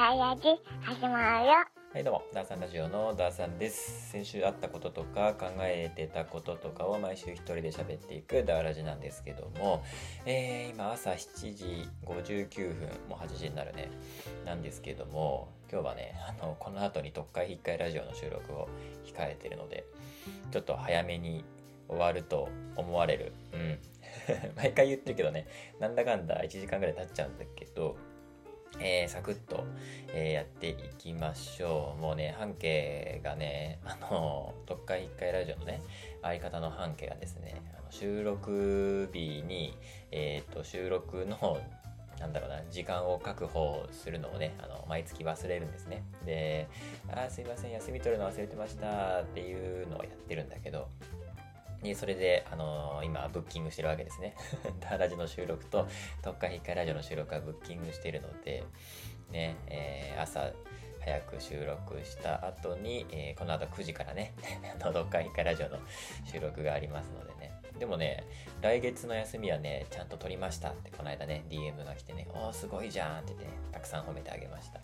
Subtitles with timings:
[0.00, 0.42] ダイヤジ
[0.80, 1.52] 始まるよ。
[1.92, 4.10] はいどうも、ダーさんラジオのダーさんです。
[4.12, 9.84] 先週あったこととか考えてたこととかを毎週一人で喋っていくダーラジなんですけども、
[10.24, 13.90] えー、今朝7時59分、もう8時になるね、
[14.46, 18.70] なんですけども、今日はね、あの、この後に特会引っかえラジオの収録を
[19.04, 19.84] 控えてるので、
[20.50, 21.44] ちょっと早めに
[21.88, 23.34] 終わると思われる。
[23.52, 23.78] うん。
[24.56, 25.46] 毎回言ってるけどね、
[25.78, 27.96] なんだかんだ1時間ぐらい経っちゃうんだけど、
[28.78, 29.64] えー、サクッと、
[30.12, 32.00] えーやっていきましょう。
[32.00, 35.82] もうね、半径がね、あの、特会一回ラジオのね、
[36.22, 39.76] 相方の半径がですね、あの収録日に、
[40.12, 41.58] えっ、と、収録の、
[42.18, 46.02] なんだろうな、時間を確保するのをね、あの、毎月忘れるんですね。
[46.24, 46.68] で、
[47.08, 50.88] あすいません、休み取るの忘れてましたっていうのをやってるんだけど、
[51.82, 54.34] で、それで、あのー今、ブッキングしてるわけですね。
[54.80, 55.88] ダーラジの収録と、
[56.22, 58.64] 特化引っかえラジオの収録はブッキングしてるので、
[59.30, 60.52] ね、えー朝、
[61.00, 64.34] 早く収録した後に、えーこの後9時からね、
[64.80, 65.78] あ の、特化引っかえラジオの
[66.30, 67.50] 収録がありますのでね。
[67.78, 68.24] でもね、
[68.60, 74.80] 来月の休みはね、ちゃんと取りましたって、この間ね、DM が来てね、おー、すごいじゃんって言ってね、たくさん褒めてあげました。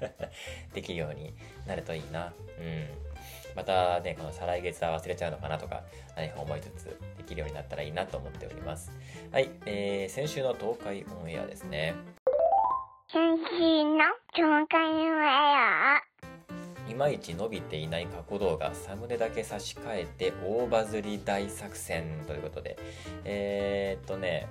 [0.72, 1.34] できるように
[1.66, 2.32] なるといいな。
[2.58, 3.11] うん。
[3.54, 5.82] またね、この再来月は忘れちゃうのかなとか、
[6.16, 8.90] ね、思いつつできるようになったらいいなと思っております。
[9.30, 11.94] はい、えー、先週の東海オンエアですね。
[13.12, 14.98] 先週の紹介の
[16.88, 22.76] 絵いまいち伸びていない過去動画、サムネだけ差し替えて大バズり大作戦ということで、
[23.24, 24.48] えー、っとね、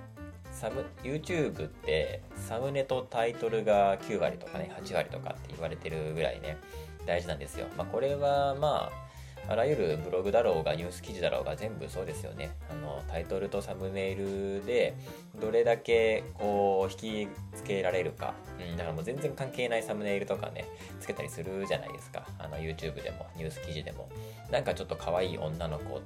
[0.52, 6.58] サム YouTube ってサムネとタイトルが9割とかね8割とかって言われてるぐらいね
[7.06, 7.66] 大事なんですよ。
[7.76, 9.12] まあ、これはまあ
[9.48, 12.52] あらゆるブログだろうがニュース記事だろうが全部そうですよね。
[12.70, 14.94] あのタイトルとサムネイルで
[15.40, 20.64] どれだけこう引きつけられるか、うん、だからもう全然関係ないサムネイルとかね
[21.00, 24.08] つけたりするじゃないですかあの YouTube でもニュース記事でも
[24.50, 26.00] なんかちょっと可愛い女の子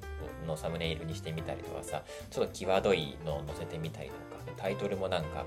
[0.46, 5.44] のサムネイルにしてみたりとかさちょっと際どいのを載せてみたりとかタイトルもなんか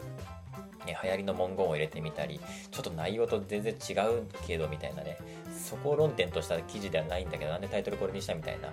[0.86, 2.40] ね、流行りの文言を入れてみたり
[2.72, 5.18] ちょっと内容と全然違うけどみたいなね
[5.60, 8.70] そこを論点とした記事ではないんだけどなんでタイトルこれにしたみたいな、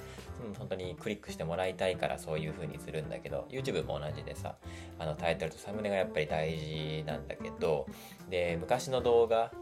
[0.59, 4.55] 本当にクリックしてもらいたいからそういう風にするんだけど YouTube も同じでさ
[4.99, 7.87] あのタイトルとサムネがやっぱり大事なんだけど
[8.31, 9.53] で昔の動画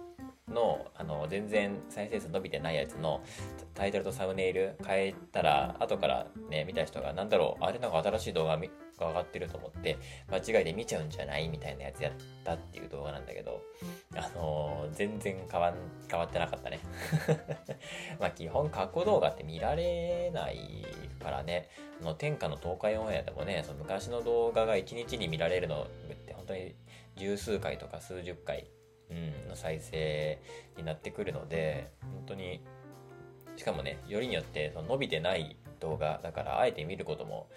[0.48, 3.22] のあの全然再生数伸びてないやつの
[3.74, 9.98] タイトルとサムネイル変えたら後からね見た人がなんだろうあれなんか新しい動画みが上がってると思って
[10.30, 12.12] 間違いで見ちゃうんじゃないみたいなやつやっ
[12.44, 13.62] たっていう動画なんだけど
[14.14, 15.74] あのー全然変わん
[16.08, 16.78] 変わってなかったね。
[18.20, 20.58] まあ基本過去動画って見られない
[21.20, 21.68] からね。
[22.00, 26.74] あの天下の東海オンエアでもねその昔の動画が1日に見られるのって本当に
[27.16, 28.66] 十数回とか数十回
[29.10, 30.38] うん、の再生
[30.76, 32.60] になってくるので本当に
[33.56, 37.48] しかもねよりによって伸びてない動画だからあえて見ることも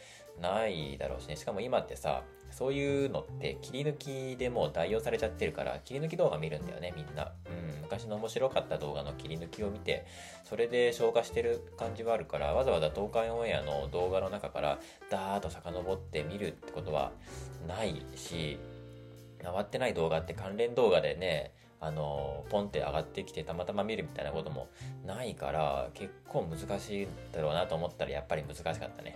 [0.42, 1.36] ないだろうしね。
[1.36, 10.06] しかも今ってさそういうのって切り抜きでもう代用されちゃってるから切り抜き動画見るんだよねみんな、うん、昔の面白かった動画の切り抜きを見て
[10.44, 17.12] それで消化してる感じはあるからわざわざ東海オンエアの動画の中からダーッと遡って見るってことは
[17.68, 18.58] ないし
[19.44, 24.68] 回ってない動画って関連動画でねあのポンって上がってきてたまたま見るみたいなことも
[25.06, 29.16] ないから結構難しいだろうなと思ったらやっぱり難しかったね、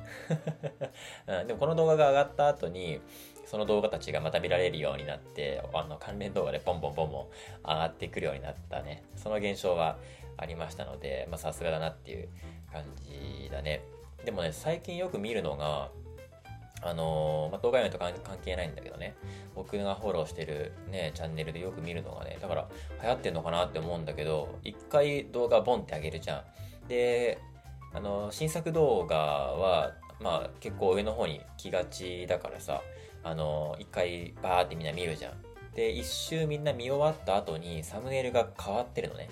[1.27, 3.01] うん、でもこの動画が上がった後に
[3.45, 7.27] その動画たちがまた見られるようになってあの関連動画でポンポンポンポン
[7.67, 9.03] 上がってくるようになったね。
[9.15, 9.97] その現象は
[10.37, 12.29] ありましたのでさすがだなっていう
[12.71, 13.81] 感じだね。
[14.23, 15.89] でもね最近よく見るのが
[16.83, 19.15] あのーまあ、動画面と関関係ないんだけどね、
[19.55, 22.67] 僕がフォローしてるね、チャンネルでよく見るのがね、だから
[23.03, 26.87] 流行ってんのかなって思うんだけど、一回動画ボンってあげるじゃん。
[26.87, 27.39] で、
[27.93, 32.81] あのー新作動画は、まあ結構上の方に来がちだからさ、
[33.23, 35.33] あのー一回バーってみんな見るじゃん。
[35.75, 39.29] で、一周みんな見終わった後にサムネイルが変わってるのね。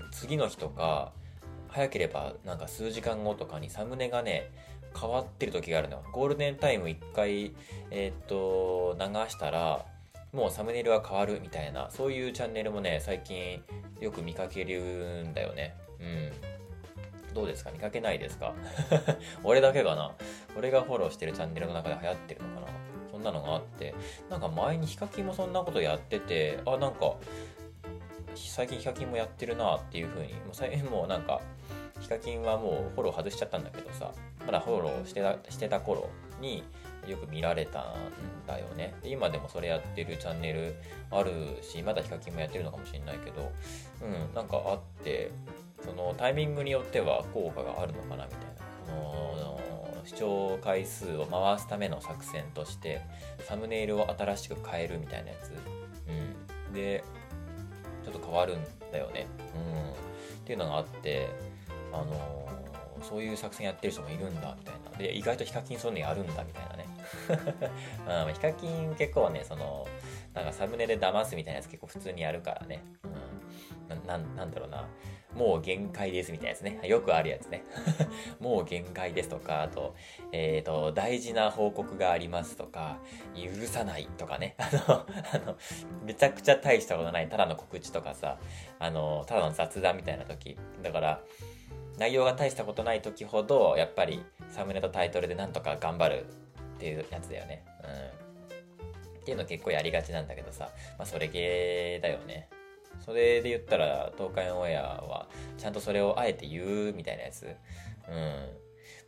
[0.00, 1.12] うん、次の日とか、
[1.68, 4.50] 早ければなんか数時間後とかにサムネがね、
[4.98, 6.02] 変わってる時があるの。
[6.12, 7.52] ゴールデンタイム1回、
[7.90, 9.84] えーっと、流したら、
[10.32, 13.62] もうサムネイルが変わるみたいな、そういうチャンネルもね、最近
[14.00, 15.74] よく見かけるんだよね。
[16.00, 16.32] うん。
[17.34, 17.70] どうですか？
[17.70, 18.54] 見かけないですか？
[19.44, 20.14] 俺だけかな？
[20.56, 22.66] 俺がフォローしてるチャンネルの中で流行ってるのかな？
[23.10, 23.94] そんなのがあって、
[24.30, 27.14] なんか前にヒカキンもそんなことやってて、あ、なんか、
[28.34, 31.40] 最近ヒカキンもやってるなっていう風に、もう最近 もうなんか、
[32.00, 34.12] ヒカキンはもうフォロー外しちゃったんだけどさ、
[34.46, 36.08] まだフォローしてたしてた頃
[36.40, 36.62] に、
[37.06, 37.84] よく見られたん
[38.46, 38.94] だよね。
[39.04, 40.74] 今でもそれやってるチャンネル
[41.10, 43.50] あるしまだヒカキンもやってるのかもしれないけど
[44.02, 45.30] うんなんかあって
[45.84, 48.58] そのタイミングによっては効果があるのかなみたいな。
[48.86, 49.60] その
[50.04, 53.02] 視聴回数を回すための作戦として
[53.40, 55.52] サムネイルを新しく変えるみたいなやつ、
[56.68, 57.04] うん、で
[58.04, 59.94] ちょっと変わるんだよね、うん、っ
[60.46, 61.28] ていうのがあって
[62.00, 62.48] あの
[63.02, 66.86] そういう作戦やってる人もいるんだみたいなで意外とヒカキンそういうのやるんだみたいなね、
[68.26, 69.86] うん、ヒカキン結構ねその
[70.34, 72.82] なんかサムネで騙すみたいなやつ結構普通にやるからね、
[73.90, 74.88] うん、ななんだろうな
[75.38, 76.80] もう限界ですみたいなやつね。
[76.88, 77.62] よくあるやつね。
[78.40, 79.94] もう限界ですとか、あと、
[80.32, 82.98] え、ー、と、大事な報告がありますとか、
[83.36, 84.56] 許さないとかね。
[84.58, 85.56] あの、あの、
[86.04, 88.38] めちゃくちゃ大したことない、ただの告知とかさ、
[88.78, 90.58] あの、ただの雑談みたいな時。
[90.82, 91.22] だから、
[91.98, 96.26] 内容が大したことない時ほど、やっぱりサムネとタイトルでなんとか頑張る
[96.76, 97.64] っていうやつだよね。
[97.82, 99.20] うん。
[99.20, 102.48] っていうの結構やりがちなんだけどさ、まあそれ系だよね。
[103.04, 107.46] それで言ったら、東海オンエアは、ちゃんとそれをあえて言うみたいなやつ。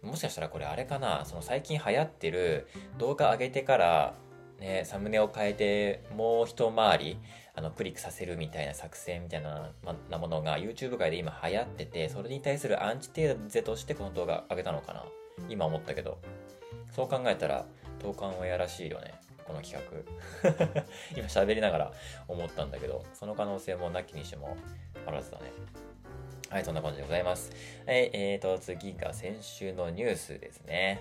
[0.02, 0.08] うん。
[0.10, 4.14] もしかしたらこれあれかな、その最近流行ってる動画上げてから、
[4.58, 7.18] ね、サムネを変えて、もう一回り、
[7.54, 15.04] あの、クリックさせるみたいな作戦みたいなまなものが YouTube 界で今流行ってて、それに対するアンチテーゼとしてこの動画上げたのかな？
[15.48, 16.18] 今思ったけど。
[16.94, 17.66] そう考えたら、
[18.00, 19.14] 東海オンエアらしいよね。
[19.50, 19.84] この企
[20.42, 20.84] 画。
[21.16, 21.92] 今喋りながら
[22.28, 24.56] 思ったんだけどその可能性もなきにしても
[25.06, 25.50] あらずだね。
[26.48, 27.50] はいそんな感じでございます。
[27.86, 31.00] はいえーと次が先週のニュースですね。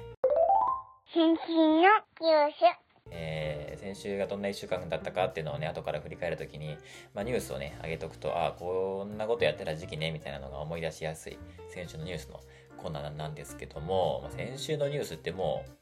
[1.13, 2.88] 先週のニュース。
[3.11, 6.77] えー、先週がどんな1週間だったかっていうのをね後から振り返るときに、
[7.13, 11.37] まあ、ニュースをね上げとくとああこんなことやってた時期ねみたいなのが思い出しやすい
[11.73, 12.39] 先週のニュースの
[12.77, 15.79] コーナーなんですけども、まあ、先週のニュースってもう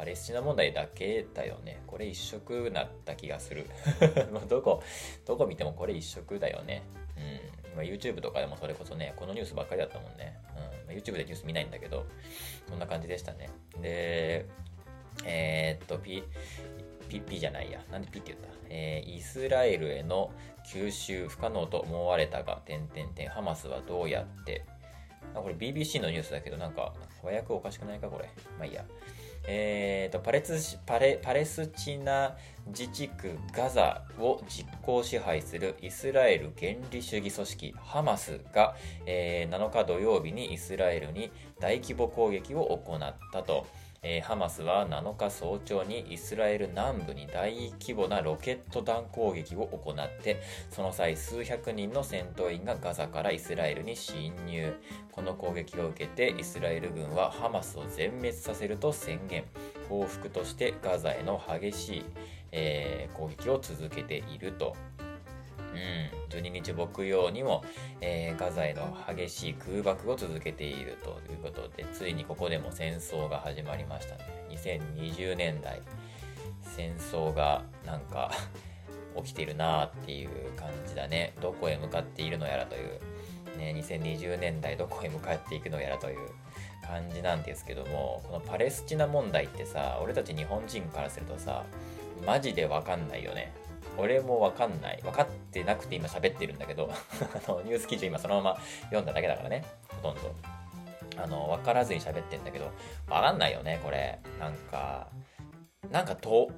[0.00, 1.82] パレスチナ問題だけだよね。
[1.86, 3.66] これ一色なった気がする。
[4.48, 4.82] どこ、
[5.26, 6.84] どこ見てもこれ一色だよね。
[7.18, 7.72] うん。
[7.74, 10.38] 今 YouTube とかでもそれこそね、このニュースばっかりだったもんね。
[10.88, 10.96] うん。
[10.96, 12.06] YouTube でニュース見ないんだけど、
[12.66, 13.50] そんな感じでしたね。
[13.82, 14.19] で、
[15.90, 16.22] と、P、
[17.08, 17.80] ピ、P じゃないや。
[17.90, 18.48] なんで P って言った？
[18.68, 20.30] えー、イスラエルへの
[20.72, 24.64] 吸収不可能と思われたが、点々点、ハマスはどうやって、
[25.34, 26.92] あこれ BBC のニュースだけど、なんか、
[27.22, 28.30] 和訳おかしくないかこれ。
[28.58, 28.84] まあいいや。
[29.48, 38.76] えーと、パレツパレパレスチナ自治区ガザを実効支配するイスラエル原理主義組織ハマスが、
[39.06, 43.66] えー、7日土曜日にイスラエルに大規模攻撃を行ったと。
[44.02, 54.72] えー、ハマスは7日早朝にイスラエル南部に大規模なロケット弾攻撃を行ってその際数百人の戦闘員がガザからイスラエルに侵入。
[55.12, 59.44] この攻撃を受けてイスラエル軍はハマスを全滅させると宣言。
[59.88, 62.04] 報復としてガザへの激しい、
[62.52, 64.76] えー、攻撃を続けていると。
[65.80, 67.64] うん、12日木曜にも、
[68.00, 74.20] えー、ガザへの激しい空爆を続けているということで、ついにここでも戦争が始まりましたね。
[74.50, 75.80] 2020年代、
[76.62, 78.30] 戦争がなんか
[79.16, 81.32] 起きているなっていう感じだね。
[81.40, 83.00] どこへ向かっているのやらという、
[83.58, 86.18] ね、2020年代どこへ向かっていくのやらという
[86.86, 91.64] 感じなんですけども、このパレスチナ問題ってさ、俺たち日本人からするとさ、
[92.26, 93.52] マジでわかんないよね。
[93.96, 95.00] 俺もわかんない。
[95.02, 96.90] 分かってなくて今喋ってるんだけど
[97.46, 99.64] あの、ニュース記事今そのまま読んだだけだからね。
[100.02, 100.34] ほとんど。
[101.16, 102.66] あの、分からずに喋ってんだけど、
[103.08, 104.20] わかんないよね、これ。
[104.38, 105.08] なんか、
[105.90, 106.50] なんか遠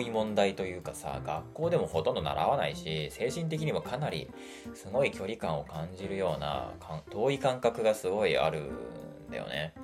[0.00, 4.28] い問題というかさ、学校でもほとんど習わないし、精神的にもかなり
[4.74, 6.72] すごい距離感を感じるような、
[7.10, 8.72] 遠い感覚がすごいある
[9.28, 9.74] んだよね。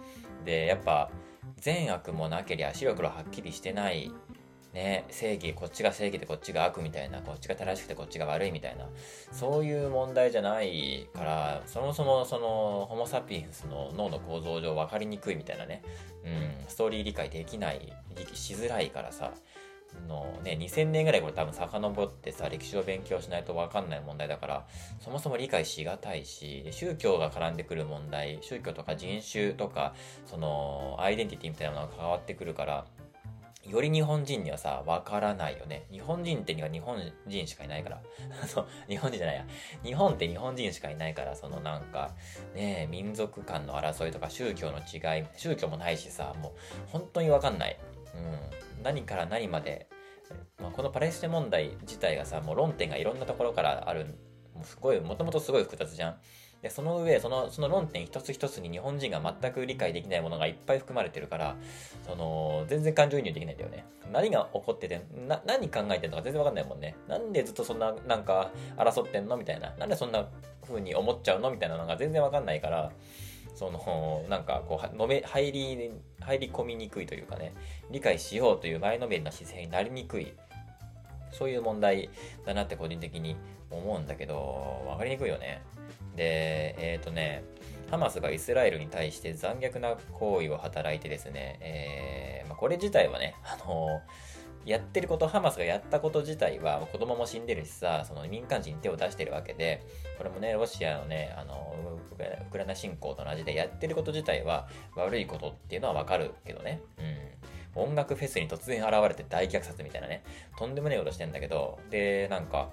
[0.45, 1.11] で、やっぱ、
[1.57, 4.13] 善悪もなけりゃ白黒はっきりしてない
[4.77, 8.87] ね、正義、こっちが正義でこっちが悪みたいな、こっちが正しくてこっちが悪いみたいな、
[9.33, 15.83] そういう問題じゃないから、そもそもその、ホモ・サピエンスの脳の構造上分かりにくいみたいなね、
[16.27, 17.91] うん、ストーリー理解できない、
[18.35, 19.33] しづらいからさ、
[20.09, 24.67] のね、2000年ぐらいこれ多分遡ってさ、歴史を勉強しないと分かんない問題だから、
[25.01, 29.95] そもそも理解しがたいし、宗教が絡んでくる問題、宗教とか人種とか、
[30.27, 32.85] その、アイデンティティみたいなものが変わってくるから、
[33.69, 35.87] より日本人にはさ、わからないよね。
[35.91, 38.03] 日本人ってには日本人しかいないから。
[38.47, 39.47] そう、日本人じゃないや。
[39.83, 42.15] 日本って日本人しかいないから、そのなんか、
[42.55, 46.53] ね民族間の争いとか宗教の違い、宗教もないしさ、もう
[46.91, 47.79] 本当にわかんない。
[48.15, 48.83] うん。
[48.83, 49.89] 何から何まで、
[50.59, 54.07] まあ、このパレスチナ問題自体がさ、もう論点がいろんなところからある。
[54.55, 56.21] もうすごい、もともとすごい複雑じゃん。
[56.67, 61.55] でその上そのその論点一つ一つに日本人が全く理解できないものがいっぱい含まれてるから
[62.05, 63.85] その全然感情移入できないんだよね。
[64.13, 66.97] 何が起こっててな何考えてるのか全然わかんないもんね。
[67.07, 69.37] なんでずっとそんななんか争ってんの？
[69.37, 69.73] みたいな。
[69.77, 70.27] なんでそんな
[70.67, 71.53] 風に思っちゃうの？
[71.53, 72.91] みたいなのが全然わかんないから
[73.55, 77.55] そのなんかこうのめ入り入り込みにくいというかね。
[77.93, 80.33] 理解しようという前のめりな姿勢になりにくい。
[81.31, 82.11] そういう問題
[82.45, 83.37] だなって個人的に
[83.71, 85.63] 思うんだけど分かりにくいよね。
[86.17, 87.45] でえっ、ー、とね
[87.91, 94.01] ハマスがイスラエルに対して残虐な行為を働いてですね、えーまあ、これ自体はね、あの
[94.67, 99.87] やってること、ハマスがやったこと自体は、子供も死んでるしさ、その民間人に手を出してるわけで、
[100.19, 101.77] これもね、ロシアのね、あの
[102.11, 106.83] ウクライナ侵攻と同じで、やってること自体は悪いことっていうのはわかるけどね。
[106.99, 107.03] う
[107.81, 107.87] ん。
[107.89, 110.25] 音楽フェスに突然現れて大虐殺みたいなね、
[110.59, 112.71] とんでもねえことしてんだけど、で、なんか、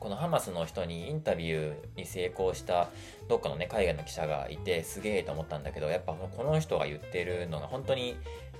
[0.00, 2.88] このハマスの人にインタビューに成功した
[3.28, 8.16] どっかのね海外の記者がいてすげえと思ったんだけどやっぱこの人が言ってるのが本当に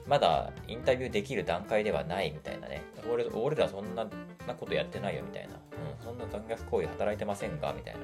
[0.07, 2.83] まだインタビューできる段階ではないみたいなね。
[3.11, 4.07] 俺俺らそんな
[4.55, 8.01] ことやってないよみたいな、うん、そんな残虐行為働いてませんかみたいな。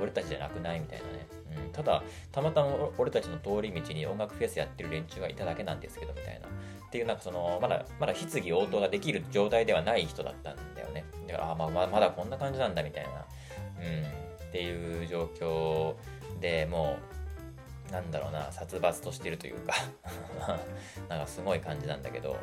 [0.00, 1.26] 俺たちじゃなくないみたいなね、
[1.66, 2.68] うん、ただたまたま
[2.98, 6.48] 俺たちの通り道に音楽フェスやってる連中がいただけなんですけどみたいな。
[6.90, 11.04] っていうなんかそのまだまだ質疑応答ができる状態ではない人だったんだよね。
[11.28, 15.94] だからあまあまだこんな感じなんだみたいな、うん、っていう状況
[16.40, 16.98] でも
[17.88, 19.74] うなんだろうな殺伐としてるというか。
[21.08, 22.36] なんかすごい感じなんだけど。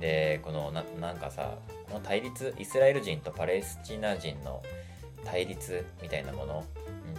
[0.00, 4.60] でこのななんかさこの対立イスラエル人とパレスチナ人の
[5.24, 6.64] 対立みたいなもの。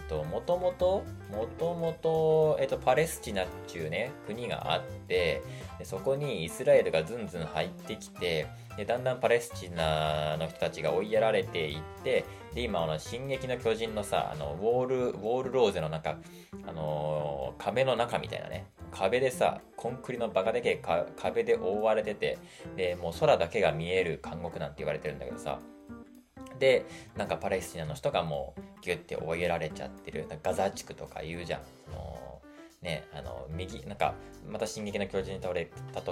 [0.08, 5.42] と、もともと、もともと、えっと、パレスチナっていうね、国があって、
[5.84, 8.46] そこにイスラエルがずんずん入ってきて、
[8.76, 16.16] でだんだんパレスチナの人たちが追いやられていって、で、今、あの、進撃の巨人のさ、あの、ウォール、ウォールローゼの中、
[16.66, 22.38] あのー、壁の中みたいなね、壁でさ、コンクリのバカでけえ壁で覆われてて、
[22.76, 25.58] で、もう空だけが見える監獄なんて言われてるんだけどさ、
[26.58, 26.86] で
[27.16, 30.26] なんかパレスチナの人がもうギュッて追いやられちゃってる。
[30.42, 31.60] ガザ地区とか言うじゃん。
[31.84, 32.42] その
[32.82, 34.14] ねあの右なんか
[34.48, 35.68] また「進撃の巨人」に例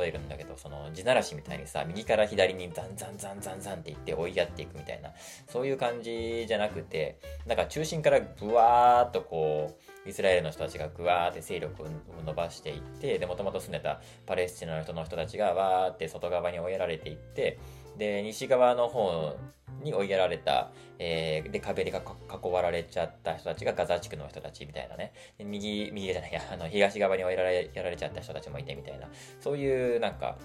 [0.09, 5.13] えるんだけどその地ならしみたいにさ右から左にザンザンザンザンザンって言って追いやっていくみたいな。
[5.47, 11.87] そういう感じじゃなくてなんか中心からブワーっとこうイスラエルの人たちがぐわーって勢力を
[12.25, 17.59] 伸ばしていってでもともと住んでたパレスチナの人の人たちがわーって外側に追いやられていって
[17.99, 19.37] で西側の方
[19.83, 25.13] に追いやられた、えー、で壁で囲われちゃった人たちがガザ地区の人たちみたいなね。
[25.39, 29.09] 右右じゃないやあの東側に追いやられやられちゃった人たちもいてみたいな。
[29.41, 30.37] そういうなんか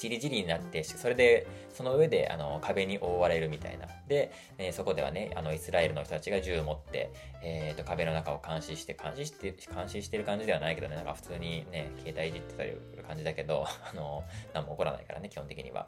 [0.00, 3.86] じりじりになってそれでその上であの壁に覆われるみたいな。
[4.08, 10.96] で、えー、そこではねあのイスラエルの人たちが銃を持って、えーと、壁の中を監視して監視して監視してる感じではないけどね。
[10.96, 15.86] なんか普通にね携帯いじってたりする感じだけど あの何も起こらないからね基本的には。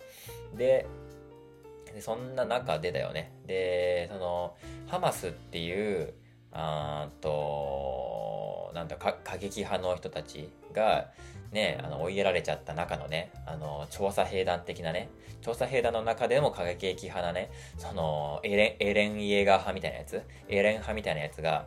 [0.55, 0.87] で
[2.01, 3.33] そんな中でだよね。
[3.47, 4.57] でその
[4.89, 6.13] ハマスっていう
[6.53, 11.11] あとなんだ過激派の人たちが
[11.53, 15.09] ね、あの追いやられちゃった中のね、あの調査兵団的なね、
[15.43, 21.67] 調査兵団の中でも過激派なね、そのエレンエレン・イエーガー派みたいなやつ、エレン派みたいなやつが、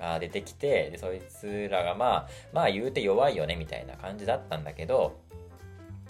[0.00, 5.20] あ出てきてで、そいつらがまあ、まあ言うて弱いよねみたいな感じだったんだけど、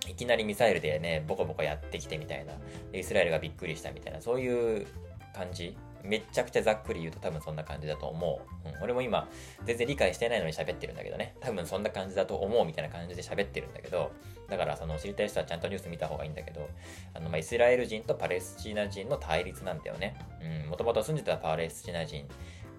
[0.09, 2.54] いきなりミサイルでね、ボコボコやってきてみたいな。
[2.92, 4.87] イスラエルがびっくりしたみたいな、そういう
[5.35, 5.76] 感じ。
[6.02, 8.69] めちゃくちゃざっくり言うと多分そんな感じだと思う。
[8.69, 9.28] うん、俺も今、
[9.64, 11.35] 全然理解してないのに喋ってるんだけどね。
[11.40, 14.12] 多分そんな感じだと思うみたいな感じで喋ってるんだけど、
[14.49, 16.69] だからその知りたい人はちゃんとニュース見た方がいいんだけど、
[17.14, 20.17] あの、まあ、イスラエル人とパレスチナ人の対立なんだよね。
[20.64, 22.26] うん、もともと住んでたパレスチナ人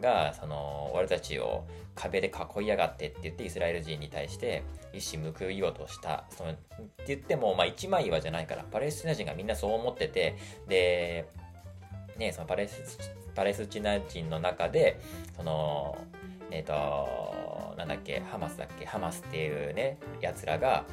[0.02, 6.26] が、その、俺たちを壁で囲いやがってって言ってイスラエル人に対して一矢報いようとした。
[6.30, 6.60] そのって
[7.08, 11.28] 言っても、まあ一枚岩じゃないから、パレスチナ人がみんなそう思ってて、で、
[12.20, 13.00] ね、そのパレス
[13.34, 15.00] パレスチナ人の中で、
[15.38, 15.98] その、
[16.52, 20.84] えっ、ー、と、なんだっけ、ハマスだっけ、ハマスっていうね、奴らが、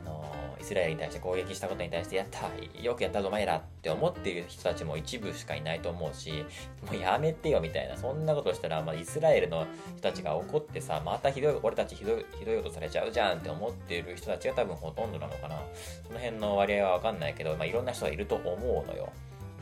[0.00, 0.24] あの、
[0.60, 2.50] イスラエルに対して攻撃したことに対して、やった
[2.82, 6.44] よくやったぞ、お前らって思っている人たちも一部しかいないと思うし、
[6.90, 15.60] もうやめてよ、みたいな、そんなことしたら、まあ、イスラエルの人たちが怒ってさ、またひどい、俺たちひどい、ひどいことされちゃうじゃんって思っている人たちが多分ほとんどなのかな。
[16.06, 19.12] その辺の割合はわかんないけど、まあ、いろんな人がいると思うのよ。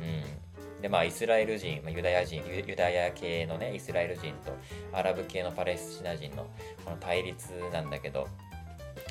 [0.00, 0.49] うん。
[0.80, 4.56] で、まあ、イスラエル人、ユダヤ人、ユダヤ系のね、イスラエル人と
[4.92, 6.48] アラブ系のパレスチナ人の
[6.84, 8.28] この対立なんだけど、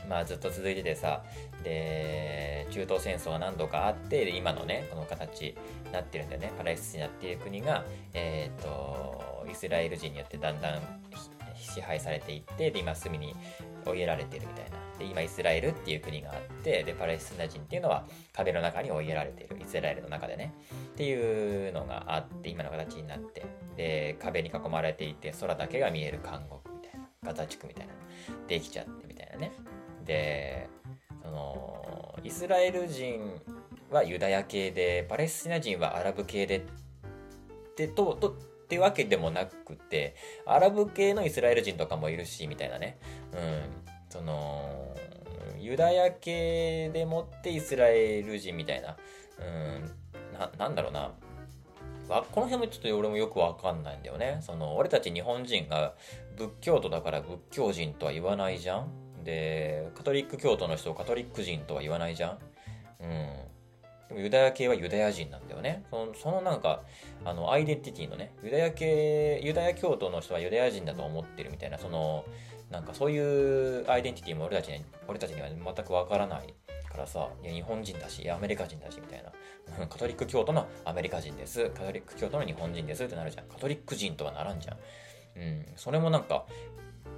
[0.08, 1.24] まあずっと続いててさ
[1.64, 5.42] で中東戦争が何度かあってで今のねこの形
[5.86, 6.52] になってるんだよね。
[6.58, 10.82] パレスチナっていう国がえっ、とイスラエル人によってだんだん
[11.56, 13.36] 支配されていってで今隅に
[13.86, 14.89] 追いやられてるみたいな。
[15.06, 19.58] 今イスラエルっていう国があってでパレスチナ人っていうのは壁の中に追いやられている。
[19.60, 20.54] イスラエルの中でね。
[20.94, 23.46] っていうのがあって今の形になって。
[23.76, 27.94] で壁に囲まれていて空だけが見える監獄みたいなガザ地区みたいな。
[28.48, 29.52] できちゃってみたいなね。
[30.06, 30.68] で
[31.24, 33.40] そのイスラエル人
[33.90, 36.62] はユダヤ系でパレスチナ人はアラブ系でっ
[37.76, 38.34] てととっ
[38.68, 40.16] てわけでもなくて
[40.46, 43.00] アラブ系のイスラエル人とかもいるしみたいなね。
[43.34, 43.99] うん。
[44.10, 44.96] その
[45.58, 48.98] ユダヤ系でもってイスラエル人みたいな
[49.40, 49.92] うん
[50.34, 51.12] ななんだろうな
[52.10, 54.40] この辺もちょっと俺もよくわかんないんだよね。
[54.42, 55.94] その俺たち日本人が
[56.36, 59.24] 仏教徒だから仏教人とは言わないじゃん。
[59.24, 62.40] で、カトリック教徒の人をカトリック人とは言わないじゃん。
[63.02, 63.49] うん。
[64.10, 65.86] でもユダヤ系はユダヤ人なんだよね。
[65.90, 66.84] そのそのなんか、
[67.24, 72.26] あの、アイデンティティのね、ユダヤ系、ユダヤ教徒の人はユダヤ人だと思ってるみたいな、その、
[72.72, 76.54] なんかそういうアイデンティティも俺たちに俺たちには全くわからない
[76.92, 79.32] からさ、いや日本人だし、いやアメリカ人だしみたいな。
[79.88, 81.70] カトリック教徒のアメリカ人です。
[81.70, 83.46] カトリック教徒の日本人ですってなるじゃん。
[83.46, 84.78] カトリック人とはならんじゃん。
[85.38, 85.66] うん。
[85.76, 86.46] それもなんか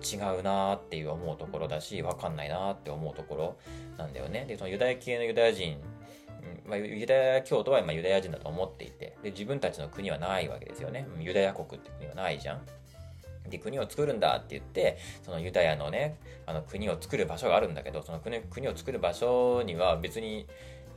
[0.01, 3.57] 違うなーっていう思うところだし、わかんないなーって思うところ
[3.97, 4.45] なんだよね。
[4.45, 5.79] で、そのユダヤ系のユダヤ人、
[6.65, 11.07] まあ、ユダヤ教徒は今ユダヤ人だと思っていてで、自分たちの国はないわけですよね。
[11.19, 12.61] ユダヤ国って国はないじゃん。
[13.49, 20.47] で、国を作るんだって言って、そのユダヤのね、あの国を作る場所があるんだけど、その国国を作る場所には別に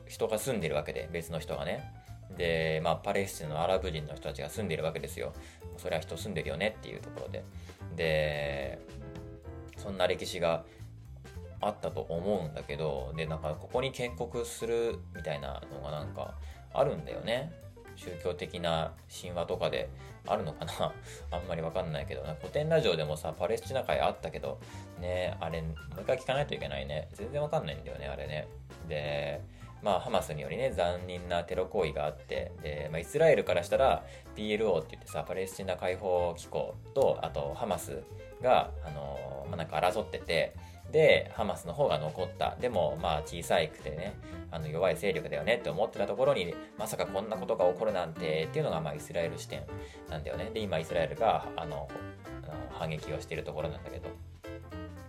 [0.06, 1.92] 人が住んでるわけで、別の人がね。
[2.36, 5.32] で、まあ、パレスチナのアラブ人の人たちが住んでるわけですよ。
[5.76, 7.44] それは人住んでるよねっていうところで。
[7.96, 8.78] で、
[9.76, 10.64] そんな歴史が
[11.66, 16.34] あったと思うんだけど、で、なんかここに建国するみたいなのがなんか
[16.72, 17.52] あるんだよね。
[17.96, 18.92] 宗教的な
[19.22, 19.88] 神話とかで
[20.26, 20.92] あるのかな
[21.30, 24.58] あんまりわかんないけど、古典ラジオでもさ、パレスチナ界あったけど、
[25.00, 27.08] ね、あれ、もう一回聞かないといけないね。
[27.12, 28.48] 全然わかんないんだよね、あれね。
[28.88, 29.40] で、
[29.82, 34.02] まあ、ハマスによりね、残忍なテロ行為があって、で、まあ、イスラエルからしたら、
[34.34, 38.02] PLO って言ってさ、パレスチナ解放機構と、あと、ハマス
[38.40, 40.56] が、あの、まあ、なんか争ってて、
[40.90, 42.56] で、ハマスの方が残った。
[42.60, 44.14] でも、まあ、小さいくてね、
[44.50, 49.62] あの弱い勢力だよねって思ってたところに、まさかこんなことが起こるなんてっていうのが、まあ、イスラエル視点
[50.08, 50.50] なんだよね。
[50.52, 51.88] で、今、イスラエルが、あの、
[52.70, 54.08] 反撃をしているところなんだけど。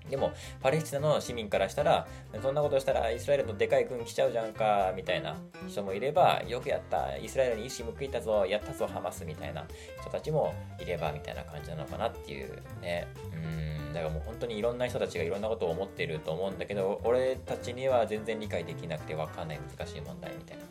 [0.09, 2.07] でも、パレスチナの市民からしたら、
[2.41, 5.35] そんなことしたらイスラエルのでかい軍来ちゃうじゃんか、みたいな
[5.67, 9.65] 人もいれば、よくやった、イスラエルに一矢報いたぞ、やったぞ、ハマスみたいな
[10.01, 13.07] 人たちもいれば、みたいな感じなのかなっていうね。
[13.33, 20.63] うん、だからもう本当にいろんな人たちがいろんなことを思ってると思うんだけど、俺たちには全然理解できなくてわかんない難しい問題みたいな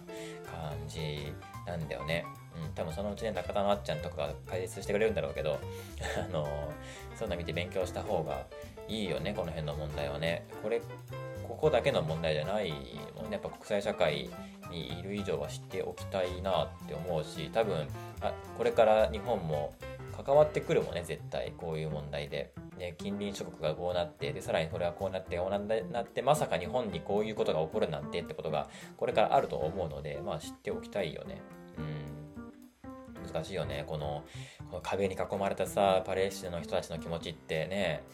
[0.51, 1.33] 感じ
[1.67, 2.25] なんだよね。
[2.63, 5.59] うん、多分そのうちね、中田のあっちゃんとかが解説してくれるんだろうけど、
[6.17, 6.73] あの、
[7.17, 8.47] そんな見て勉強した方が
[8.89, 10.47] いいよね、この辺の問題はね。
[10.63, 10.81] これ、
[11.49, 12.71] ここだけの問題じゃない
[13.17, 13.33] もんね。
[13.33, 14.31] やっぱ国際社会
[14.71, 17.87] にいる以上は知っておきたいなって思うし、多分、
[18.21, 19.75] あこれから日本も
[20.25, 22.53] 関わってくるもんね、絶対、こういう問題で。
[22.79, 31.41] ね、近隣諸国がこうなってでさらにこれはこうなってこうなってまさか日本にこういうことが起こるなんてってことがこれからあると思うので、まあ、知っておきたいよね。
[31.79, 32.15] うん
[33.33, 34.23] 難しいよねこの
[34.71, 38.05] この壁に囲まれたさパレスチナの人たちの気持ちってね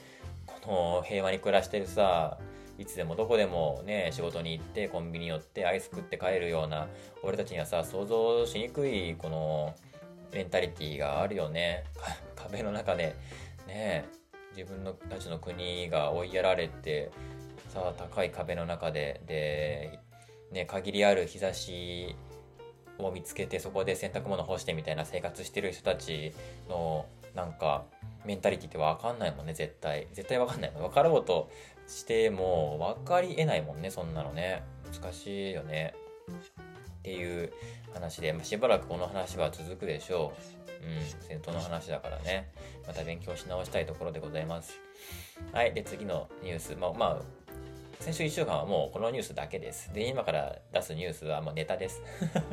[0.66, 2.38] の平和に暮らしてるさ
[2.78, 6.88] いつでもどこでもね仕事に行ってコンビニ寄ってアイス食って帰るような
[7.22, 9.74] 俺たちにはさ想像しにくいこの
[10.32, 11.84] メンタリティーがあるよね。
[12.36, 13.16] 壁の中で。
[13.66, 14.06] ね
[14.56, 17.12] 自分のたちの国が追いやられて
[17.68, 19.20] さあ高い壁の中で。
[19.26, 19.98] で、
[20.50, 22.16] ね、限りある日差し
[22.98, 26.32] を見つけてそこで洗濯物干してみたいな生活してる人たち
[26.68, 27.84] のなんか
[28.24, 30.08] メンタリティって分かんないもんね絶対。
[30.12, 30.82] 絶対分かんないもん。
[30.82, 31.50] 分かろうと
[31.86, 34.62] しても分かりえないもんねそんなのね。
[34.92, 35.94] 難しいよね。
[36.28, 37.52] っていう
[37.94, 40.32] 話で、まあ、しばらくこの話は続くでしょ
[40.82, 40.86] う。
[40.86, 41.02] うん。
[41.20, 42.52] 戦闘の話だからね。
[42.86, 44.80] また勉強し直したいところでございます。
[45.52, 45.72] はい。
[45.72, 46.76] で次のニュース。
[46.76, 47.22] まあ、まあ
[48.00, 49.92] 先週1週間はもうこのニュースだけです。
[49.92, 52.02] で、今から出すニュースはもうネタです。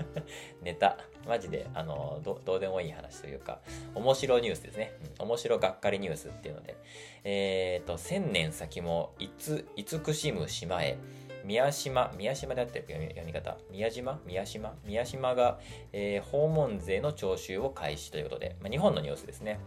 [0.62, 0.98] ネタ。
[1.26, 3.62] マジで、あのど、どうでもいい話というか、
[3.96, 4.92] 面白ニュースですね。
[5.18, 6.76] 面白がっかりニュースっていうので、
[7.24, 10.98] えっ、ー、と、千年先もいつ、慈しむ島へ、
[11.46, 14.20] 宮島、宮島であってる読み方、宮島？
[14.26, 14.76] 宮島？
[14.86, 15.60] 宮島が、
[15.94, 19.60] えー、訪問税の徴収を開始ということで、まあ、日本のニュースですね。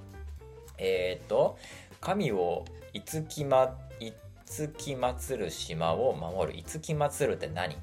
[0.76, 1.56] えっ、ー、と、
[2.02, 3.89] 神をいつきま、い
[4.50, 6.58] つき祀る島を守る。
[6.58, 7.76] いつき祀るって何？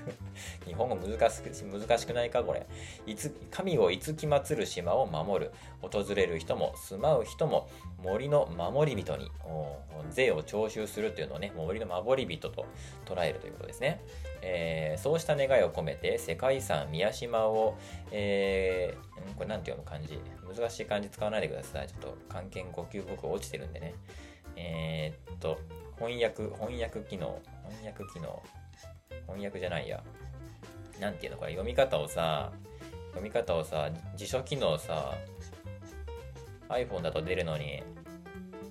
[0.66, 2.66] 日本語難しく難しくないかこれ？
[3.06, 5.52] いつ神をいつき祀る島を守る。
[5.80, 7.66] 訪れる人も住まう人も
[8.02, 9.30] 森の守り人に
[10.10, 12.66] 税を徴収するっていうのをね、森の守り人と
[13.06, 14.02] 捉えるということですね。
[14.42, 17.78] えー、そうした願いを込めて世界遺産宮島を、
[18.10, 20.20] えー、これなんて読む漢字？
[20.54, 21.88] 難しい漢字使わないでください。
[21.88, 23.94] ちょっと漢検5級僕落ちてるんでね。
[24.54, 25.58] えー、っと、
[26.02, 28.42] 翻訳、翻訳機能、翻訳機能、
[29.28, 30.02] 翻訳じゃないや。
[31.00, 32.50] なんていうのこれ読み方をさ、
[33.10, 35.14] 読み方をさ、辞書機能さ、
[36.68, 37.84] iPhone だと出るのに、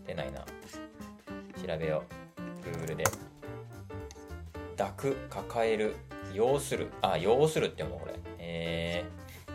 [0.06, 0.42] 出ないな。
[0.42, 2.04] 調べよ
[2.38, 2.70] う。
[2.70, 3.06] Google で。
[4.78, 5.96] 抱く、抱える、
[6.34, 6.92] 要する。
[7.02, 8.14] あ、要するって思う、これ。
[8.40, 9.06] え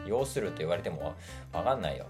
[0.07, 1.15] ー、要すると言われても
[1.53, 2.07] わかんないよ。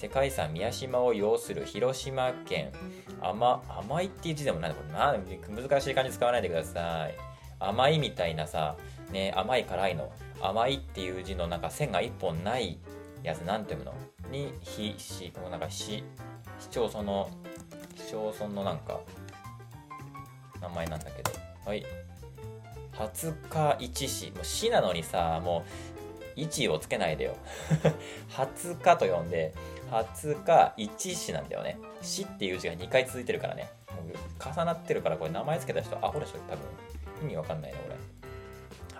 [0.00, 2.72] 世界遺産宮島を要する広島県。
[3.20, 7.14] 甘甘いっていう字でもないこれ難しい漢字使わないでください。
[7.58, 8.76] 甘いみたいなさ
[9.12, 10.10] ね甘い辛いの。
[10.40, 12.78] 甘いっていう字のなんか線が一本ない
[13.22, 13.92] やつなんていうの？
[14.30, 16.02] にひしこのなんかし
[16.58, 17.28] 市町村の
[17.94, 19.00] 市町村のなんか
[20.62, 21.30] 名前なんだけど。
[21.66, 21.84] はい。
[22.98, 25.62] 廿日市市もう市なのにさも
[26.36, 27.36] う位置をつけないでよ。
[28.32, 29.52] 20日と呼んで
[29.90, 31.78] 20日一市なんだよね。
[32.00, 33.70] 市っていう字が2回続いてるからね。
[34.38, 36.64] 重なってるから、これ名前付けた人、アホでしょ、多分。
[37.22, 37.96] 意味わかんないな、これ。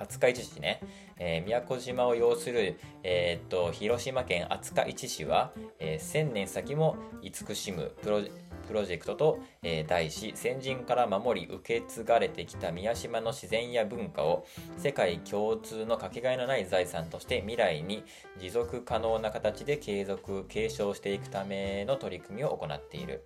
[0.06, 0.80] 廿日市市ね、
[1.18, 14.46] えー、宮古島を擁する、えー、っと広島県廿日市市は、えー、1000年先も慈しむプロジェクトプロジェクトと、えー、題し先人から守り受け継がれてきた宮島の自然や文化を
[14.78, 18.04] 世界共通のかけがえのない財産として未来に
[18.38, 23.24] 持続可能な形で継続継承していくための取り組みを行っている。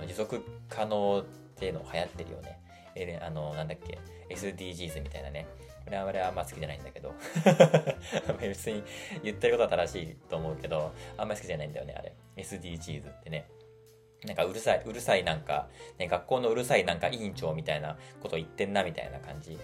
[0.00, 1.24] うん持続可能っ
[1.58, 2.60] ていうの流行ってるよね。
[2.94, 3.98] えあのなんだっけ
[4.32, 5.48] SDGs みたいなね。
[5.84, 7.12] これはあんま好きじゃないんだけど。
[8.40, 8.84] 別に
[9.24, 12.14] 言ってることは正しいと思うけどあんまり好きじゃないんだよねあれ。
[12.36, 13.48] SDGs ってね。
[14.24, 19.52] なんかうるさい、うるさいなんか、ね、学校のうるさいなんか委員長みたいなこと言ってんなみたいな感じ。
[19.52, 19.58] うん、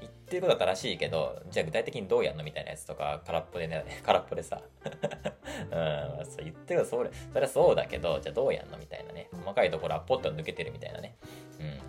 [0.00, 4.60] 言ってることは正しいけど、じゃあ具体的にどうやんのみたいなやつとか、空っぽでね、 空っぽでさ。
[5.70, 9.28] うん、そう言ってるそれ、それはそうだけど、じゃあどうやんのみたいなね。
[9.32, 11.16] 細かいところはポッと抜けてるみたいなね。
[11.58, 11.80] うん。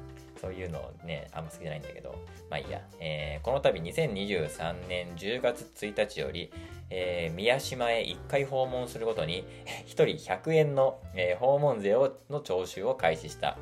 [0.42, 2.16] そういうのね、あんま好きじゃないんだけど、
[2.50, 2.82] まあいいや。
[3.00, 6.52] えー、この度2023年10月1日より、
[6.90, 9.46] えー、宮島へ1回訪問するごとに、
[9.86, 13.60] 1人100円の、えー、訪問税をの徴収を開始した。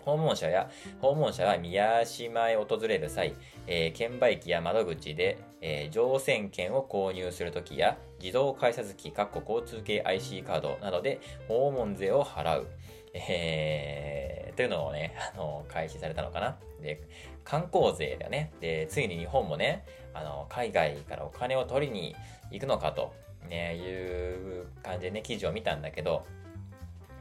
[0.00, 0.68] 訪問者や、
[1.00, 3.36] 訪問者は宮島へ訪れる際、
[3.68, 12.66] えー、券売機や窓口で、えー、乗船券を購入するときや、自動改札機、交通系 IC カードなどで訪問税を払う。
[13.14, 16.58] えー、というのをね、 あの、開始されたのかな。
[16.80, 17.00] で、
[17.44, 18.52] 観光税だよね。
[18.60, 22.14] で、ついに日本もね、あの、海外からお金を取りに
[22.50, 23.12] 行くのかと、
[23.48, 26.24] ね、いう感じでね、記事を見たんだけど、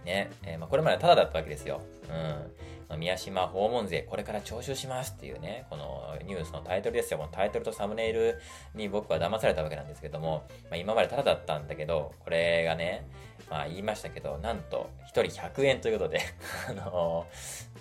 [0.06, 1.82] ね、えー、まあ、これまでタダだったわけですよ。
[2.10, 2.56] うん。
[2.98, 7.20] 宮島訪問税、これから徴収しますっていうね、このニュースのタイトルですよ。
[7.20, 8.40] このタイトルとサムネイル
[8.74, 13.06] に僕は騙されたわけなんですけども、まあ、今までタダだったんだけど、これがね、
[13.50, 16.22] まあ言いましたけど、なんと1人100円ということで
[16.70, 17.28] あの、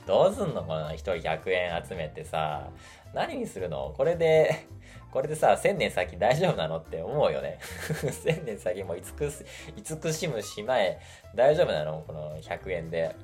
[0.06, 2.68] どうすんのこの1人100円集めてさ、
[3.14, 3.94] 何にするの？
[3.96, 4.66] これで、
[5.10, 7.58] これでさ、1000年先大丈夫なのって思うよね。
[7.88, 10.98] 1000年先も慈しむ島へ
[11.34, 12.04] 大丈夫なの？
[12.06, 13.14] この100円で。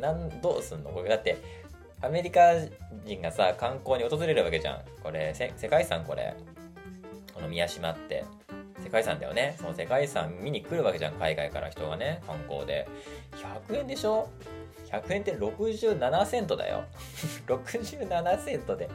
[0.00, 0.90] なん、どうすんの？
[0.90, 1.38] これだって、
[2.00, 2.52] アメリカ
[3.04, 4.80] 人がさ、観光に訪れるわけじゃん。
[5.02, 6.04] これ、世界遺産？
[6.04, 6.34] これ。
[7.34, 8.24] この宮島って。
[8.82, 9.56] 世界遺産だよね。
[9.58, 11.14] その世界遺産見に来るわけじゃん。
[11.14, 12.88] 海外から人がね、観光で。
[13.68, 14.28] 100円でしょ
[14.90, 16.84] ?100 円って67セントだよ。
[17.46, 18.88] 67セントで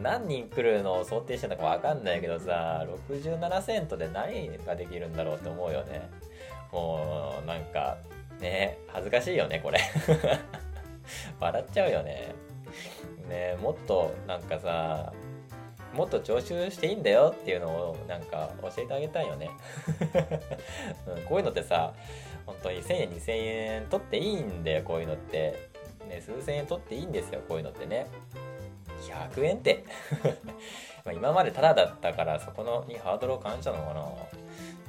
[0.00, 6.08] 何人来るのを想定してたかわかんないけどさ、67セントで何ができるんだろうって思うよね。
[6.72, 7.98] もう、なんか、
[8.40, 9.78] ね、恥ずかしいよね、これ。
[11.40, 12.34] 笑っちゃうよね。
[13.28, 15.12] ね、もっと、なんかさ、
[15.94, 19.50] もっと徴収していいんだよっていうのをなんか教えてあげたいよね、
[21.08, 21.94] うん、こういうのってさ
[22.44, 25.68] 本当に1000円2000円取っていいんだよこういうのって。
[26.08, 28.06] ね数千円取っていいんですよこういうのってね。
[29.02, 29.84] 100円って。
[31.14, 34.02] 今までタダだったからそこのにハードルを感じたのかな。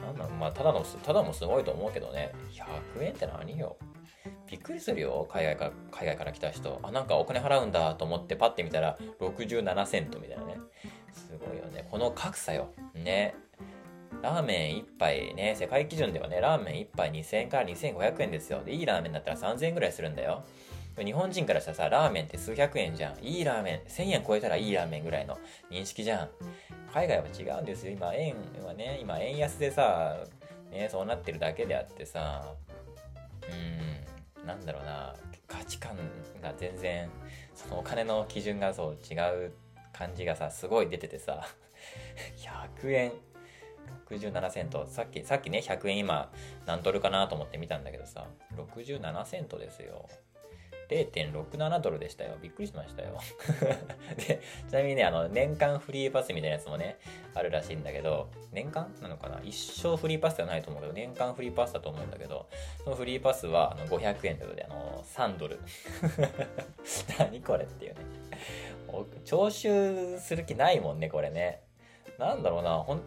[0.01, 2.31] なんだまあただのただもすごいと思うけどね。
[2.95, 3.77] 100円って何よ。
[4.49, 5.27] びっくりするよ。
[5.31, 6.79] 海外から海外から来た人。
[6.83, 10.55] あなんかお金払うんだと思ってパッて見たら67セントみたいなね。
[11.11, 11.87] すごいよね。
[11.89, 12.69] この格差よ。
[12.93, 13.35] ね。
[14.21, 15.55] ラーメン1杯ね。
[15.55, 18.63] 世界基準ではねラーメン1杯2000円から2500円ですよ。
[18.63, 20.43] でいいラーメンだったら3000円ぐらいするんだよ。
[21.03, 23.23] 日本人からしたらさ、ラーメンって数百円じゃん。
[23.23, 25.37] いいラーメン、1000円超えたらいいラーメンぐらいの
[25.69, 26.29] 認識じゃん。
[26.93, 27.91] 海外は違うんですよ。
[27.91, 28.35] 今、円
[28.65, 30.17] はね、今、円安でさ、
[30.71, 32.53] ね、そうなってるだけであってさ、
[34.39, 35.15] うん、なんだろうな、
[35.47, 35.95] 価値観
[36.41, 37.09] が全然、
[37.55, 39.53] そのお金の基準がそう違う
[39.93, 41.47] 感じがさ、すごい出ててさ、
[42.81, 43.11] 100円。
[44.09, 44.87] 67セント。
[44.87, 46.31] さっき、さっきね、100円今、
[46.65, 50.07] 何ドルかなと思って見たんだけどさ、67セントですよ。
[50.89, 52.35] 0.67ドルでしたよ。
[52.41, 53.19] びっくりしましたよ。
[54.27, 56.97] で、ちなみにね、あの、年間フリーパスみたいなやつもね、
[57.35, 59.39] あるらしいんだけど、年間なのかな？
[59.43, 62.47] 一生フリーパスではないと思うけど、年間フリーパスだと思うんだけど、
[62.83, 65.59] そのフリーパスはあの500円ということで、あの、3ドル。
[67.19, 67.99] 何これっていうね。
[69.23, 71.61] 徴収する気ないもんね、これね。
[72.17, 73.01] なんだろうな、ほん、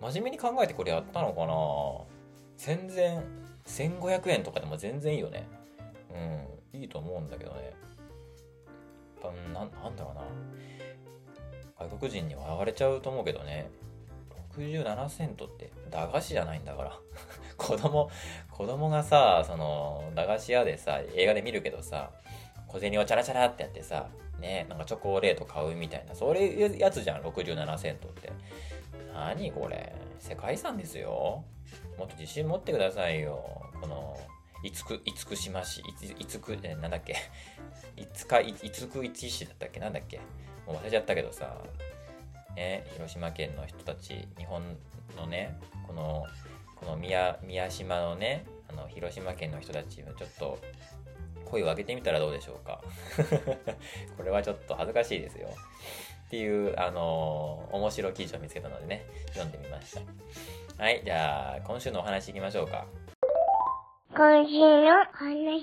[0.00, 2.18] 真面目に考えてこれやったのかな？
[2.56, 3.22] 全然、
[3.66, 5.46] 1500円とかでも全然いいよね。
[6.10, 7.74] うん、いいと思うんだけどね。
[9.52, 10.22] ななんだろうな。
[11.86, 13.70] 外国人に笑われちゃうと思うけどね。
[14.58, 16.98] 67セントって駄菓子じゃないんだから
[17.56, 18.10] 子供
[18.50, 22.10] 子供がさその駄菓子屋でさ映画で見るけどさ
[22.66, 24.08] 小銭をチャラチャラってやってさ
[24.40, 28.32] ねなんかチョコレート買うみたいなそういうやつじゃん67セントって
[29.14, 31.44] 何これ世界遺産ですよ
[31.96, 34.18] もっと自信持ってくださいよこの
[34.62, 35.82] いつく、いつくしまし、
[36.18, 37.14] いつく、え、なんだっけ、
[37.96, 39.80] いつか、いつくいち市だったっけ？
[39.80, 40.18] なんだっけ？
[40.66, 41.56] もう忘れちゃったけどさ、
[42.56, 44.62] ね、広島県の人たち、日本
[45.16, 46.26] のね、この、
[46.76, 50.58] この宮、宮島のね、あの、広島県の人たちの、ちょっと、
[51.44, 52.82] 声を上げてみたらどうでしょうか？
[54.18, 55.48] これはちょっと恥ずかしいですよ。
[56.26, 60.82] っていう、あのー、面白記事を見つけたのでね、読んでみました。
[60.82, 62.86] はい、じゃあ、今週のお話いきましょうか。
[64.18, 65.62] 今週の話。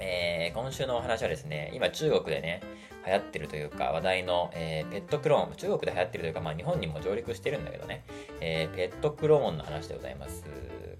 [0.00, 2.60] えー、今週のお話はですね、今中国でね、
[3.06, 8.04] 流行ってるというか話題の、えー、ペットクローン、中国で流行ってるというか、まあ日本にも上陸してるんだけどね、
[8.40, 10.42] えー、ペットクローンの話でございます。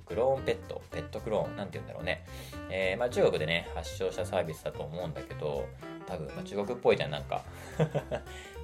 [0.07, 2.25] クローンペット、ペットクローン、なんて言うんだろうね。
[2.71, 5.67] えー、まあ中国でね、発祥したサービスだと思うんだけど、
[6.07, 7.43] 多分、まあ、中国っぽいじゃん、なんか。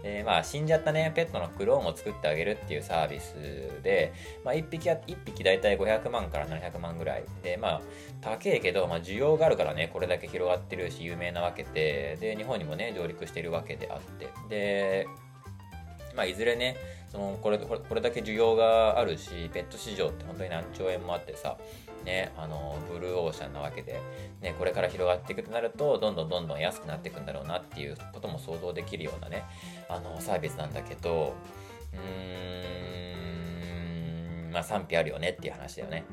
[0.02, 3.34] で、まあ、死んじゃったね、ペットのクローンを作ってあげるっていうサービス
[3.82, 4.12] で、
[4.44, 7.24] まあ、1匹は1匹だいたい500万から700万ぐらい。
[7.42, 7.82] で、まあ、
[8.20, 14.28] 高えけど、まあ、需要があるからね、これだけ広がってるし、有名なわけで、で、日本にもね、上陸してるわけであって。
[14.48, 15.06] で、
[16.14, 16.76] まあ、いずれね、
[17.12, 21.58] そのこれこれこれだけ需要があるし、ペット市場って本当に何兆円もあってさ、
[22.04, 24.00] ね、あのブルーオーシャンなわけで、
[24.40, 29.44] ね、これから広がっていくとなるとどんどんどんどん安くなっていくんだろうなっていうことも想像できるようなね
[29.88, 31.34] あのサービスなんだけど
[31.92, 33.32] うーん
[34.52, 36.04] まあ賛否あるよねっていう話だよね。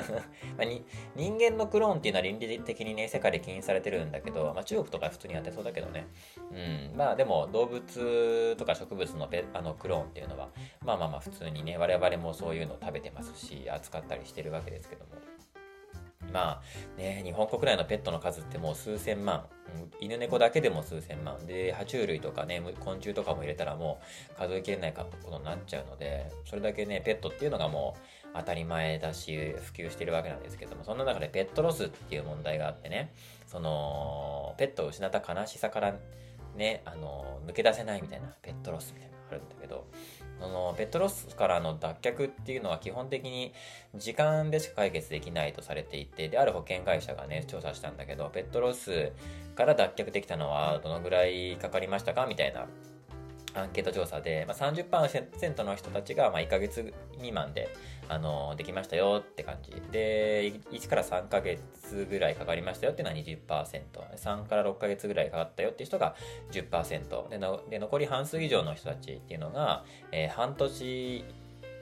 [0.56, 6.06] まに人間のクローンっていうのは倫理的にね世界で禁止されてるんだけど、まあ、中国とか普通にやってそうだけどね。
[6.50, 10.48] うんまあでも動物とか植物のペあのクローンっていうのは
[10.84, 15.31] まあまあまあ普通にね我々もそういうのを食べてますし扱ったりしてるわけですけども。
[16.32, 19.44] まあね、日本国内のペットの数ってもう数千万、
[20.00, 21.46] 犬猫だけでも数千万。
[21.46, 24.00] で爬虫類とかね昆虫とかも入れたらも
[24.34, 28.00] う数えきれないことになっちゃうのでそれだけねペットっていうのがもう
[28.34, 33.12] 当たり前だし普及してるわけなんですけどもそんな中でペットロスっていう問題があってね
[33.46, 35.94] そのペットを失った悲しさから
[36.56, 39.86] ねあの抜け出せないみたいなペットロスみたいなのがあるんだけど
[40.42, 43.52] そのペットロスからの脱却っていうのは基本的に
[43.94, 49.12] 時間でしか解決できないとされていてである保険会社がね調査したんだけどペットロス
[49.54, 52.26] から脱却できたのはどのぐらいかかりましたか？
[52.26, 52.66] みたいな
[53.54, 57.68] アンケート調査で、まあ、30%の人たちがまあ1ヶ月未満で、
[58.08, 59.70] あのできましたよって感じ。
[59.90, 64.16] で、1から3ヶ月ぐらいかかりましたよっていうのは20%。
[64.16, 66.14] 3から6ヶ月ぐらいかかったよっていう人が
[66.50, 67.28] 10%。
[67.28, 71.24] でので残り半数以上の人たちっていうのが、えー、半年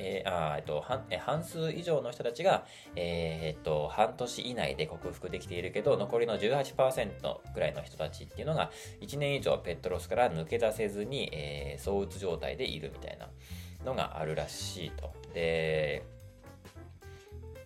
[0.03, 2.65] えー、あえっと半、半数以上の人たちが、
[2.97, 8.71] えー、っと、半年以内で克服できているけど、残りの18%ぐらいの人たちっていうのが、
[9.03, 13.29] 1年以上ペットロスから抜け出せずに、えー、躁うつ状態でいるみたいな
[13.85, 15.13] のがあるらしいと。
[15.35, 16.03] で、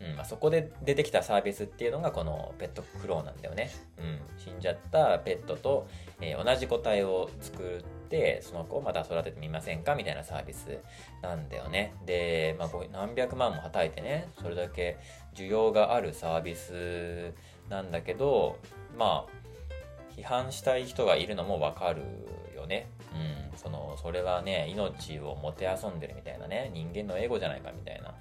[0.01, 3.71] うんまあ、そこで出てきたサービスっていうのがこのペットクローなんだよね。
[3.99, 5.87] うん、死んじゃったペットと、
[6.21, 8.04] えー、同じ個体を作って
[8.43, 10.79] その子をまた育ててみませんかみたいなサービス
[11.23, 11.95] なんだよね。
[12.07, 14.99] で、まあ、何百万もはたいてねそれだけ
[15.35, 17.33] 需要があるサービス
[17.69, 18.59] なんだけど
[18.97, 19.45] まあ
[20.17, 22.03] 批判したい人がいるのもわかる
[22.55, 22.89] よね。
[23.13, 28.15] うん、そのそれはね命をもてあそんでるみたいなね人間のエゴじゃないかみたいな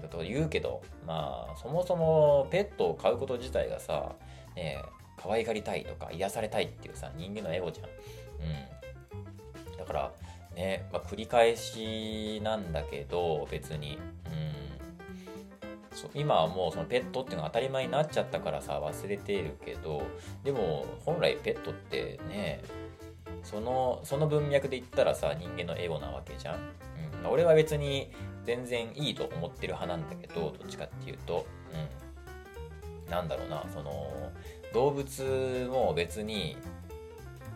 [0.00, 4.14] ことを言うけどまあそもそもペットを飼うこと自体がさ、
[4.56, 4.82] ね、
[5.16, 8.81] 可愛がりたいとか癒されたいっていうさ人間のエゴじゃんうん
[9.82, 10.12] だから
[10.54, 13.98] ね、まあ、繰り返しなんだけど別に。
[14.26, 14.52] うん。
[16.14, 20.02] 今はもうそのペットっていうのが当たり前になっちゃったからさ忘れているけど
[20.42, 22.62] でも本来ペットってね
[23.44, 26.54] そのその文脈で言ったらさ人間のエゴなわけじゃん、
[27.24, 28.10] うん、俺は別に
[28.44, 31.46] 全然いいと思ってる派なんだけどどっちかっていうと、
[33.06, 34.32] うん、なんだろうなその
[34.72, 36.56] 動物も別に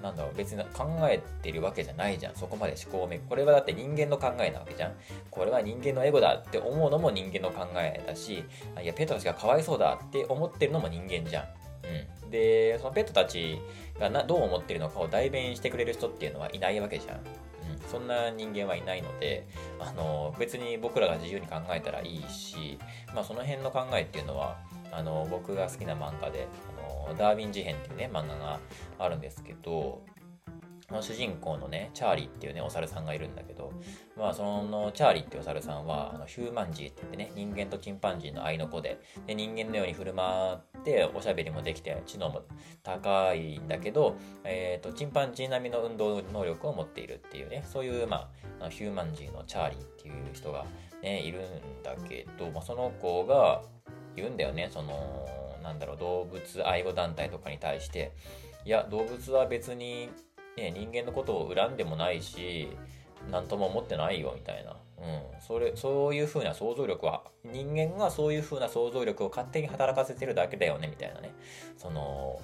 [0.06, 2.34] なんだろう別に考えてるわけじゃないじゃん。
[2.34, 4.92] そこまで思考をめこれはだって人間の考えなわけじゃん。
[5.30, 8.44] これは人間のエゴだって思うのも人間の考えだし
[8.82, 11.44] いやペットたちがかわいそうだって思ってるのも人間じゃん、
[12.24, 13.58] うん、でそのペットたち
[13.98, 17.24] がなどう思ってるのかを代弁してくれる人っていうのはいないわけじゃん、うん、
[17.90, 19.46] そんな人間はいないので
[19.78, 22.78] あの別に僕らが自由に考えたらいいし、
[23.14, 24.58] まあ、その辺の考えっていうのは
[24.92, 26.46] あの僕が好きな漫画で
[27.14, 28.60] ダーウィン事変っていうね漫画が
[28.98, 30.02] あるんですけど
[31.00, 33.72] 主人公のね、チャーリーっていうね、お猿さんがいるんだけど、
[34.16, 42.42] まあ、そのチャーリーっていうお猿さんは、あのヒューマンジーって言ってね、人間とチンパンジーの愛の子で、で人間のように振る舞って、おしゃべりもできて、知能も
[42.84, 50.66] 高いんだけど、えっ、ー、と、チンパンジー並みの運動能力を持っているっていうね、そういう、まあ、ヒューマンジーのチャーリーっていう人が
[51.02, 53.62] ね、いるんだけど、まあ、その子が
[54.14, 55.26] 言うんだよね、その、
[55.66, 58.12] なんだろう、動物愛護団体とかに対して、
[58.64, 60.08] いや、動物は別に
[60.56, 62.68] ね、人間のことを恨んでもないし、
[63.30, 64.76] 何とも思ってないよみたいな。
[64.98, 65.40] うん。
[65.40, 71.32] それ、そういう風な想像力は、人間がそういう風な想像力を勝手に働かせてるだけだよね、みたいなね。
[71.76, 72.40] その、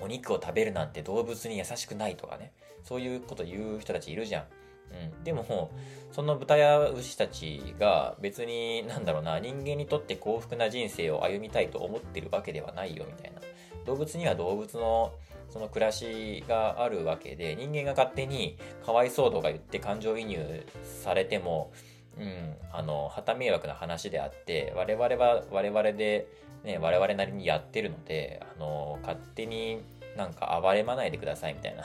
[0.00, 2.52] お肉を食べるなんて動物に優しくないとかね。
[2.84, 4.44] そういうこと言う人たちいるじゃん。
[4.92, 5.70] うん、でも、
[6.12, 13.40] その豚や牛たちが別に、なんだろうな、人間にとって幸福な人生を歩みたいと思ってるわけではないよ、みたいな。
[13.86, 15.12] 動物には動物の
[15.48, 21.72] その暮らしがあるわけで人間が勝手にかわいそうとか言って感情移入されても、
[22.18, 26.28] うん、あの旗迷惑な話であって我々は我々で、
[26.64, 29.80] ね、我々なりにやってるのであの勝手に
[30.16, 31.84] なんか暴れまないでくださいみたいな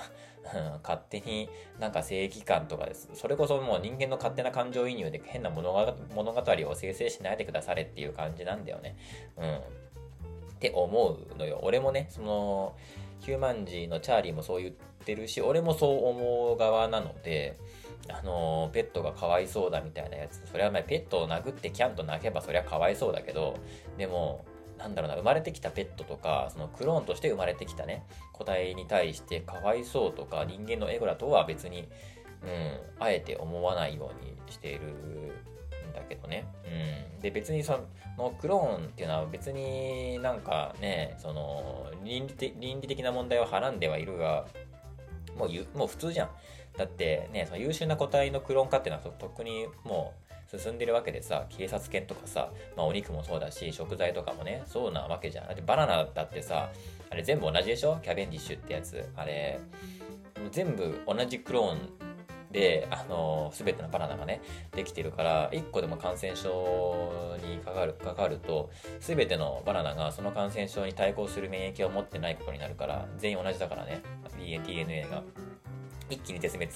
[0.83, 1.49] 勝手に
[1.79, 3.09] なんか正義感とかです。
[3.13, 8.95] それこそもう人間の勝手な感情移入で変な物語を生成しないでくだされっていう感じなんだよね。
[9.37, 9.55] うん。
[9.55, 9.59] っ
[10.59, 11.59] て思うのよ。
[11.63, 12.75] 俺もね、その、
[13.19, 14.73] ヒューマンジーのチャーリーもそう言っ
[15.05, 17.57] てるし、俺もそう思う側なので、
[18.09, 20.41] あのペットがかわいそうだみたいなやつ。
[20.51, 23.57] それはまあペットを殴ってキャンと泣けばそりゃかわいそうだけど、
[23.97, 24.43] でも、
[24.81, 31.87] なんだろうな、生まれてきたペットとか、そのクローンとして生まれてきたね、個体に対してかわいそうとか、人間のエゴラとは別に、
[32.43, 36.45] うん、あえて思わないようにしているんだけどね。
[37.13, 37.19] うん。
[37.19, 37.79] で、別にそ
[38.17, 44.47] のクローンっていうのは別になんかね、その倫理的倫理的な問題をはらんではいるが、
[45.37, 46.29] もうゆもう普通じゃん。
[46.77, 50.20] だってね、その優秀な個体のクローン化っていうのは特にもう
[50.57, 55.47] 進んでるわけでさ、警察犬とかさ、まあお肉もそうだし、食材とかもね、そうなわけじゃん。
[55.47, 56.71] だってバナナだってさ、
[57.09, 57.99] あれ全部同じでしょ？
[58.01, 59.09] キャベンディッシュってやつ。
[59.15, 59.59] あれ、
[60.51, 61.79] 全部同じクローン
[62.51, 64.41] で、あの、すべてのバナナがね、
[64.73, 74.01] できてるから、1個でも感染症にかかる、かかると、すべてのバナナがその感染症に対抗する免疫を持ってないことになるから、全員同じだからね、
[74.65, 75.23] DNA が。
[76.11, 76.71] 一気に絶滅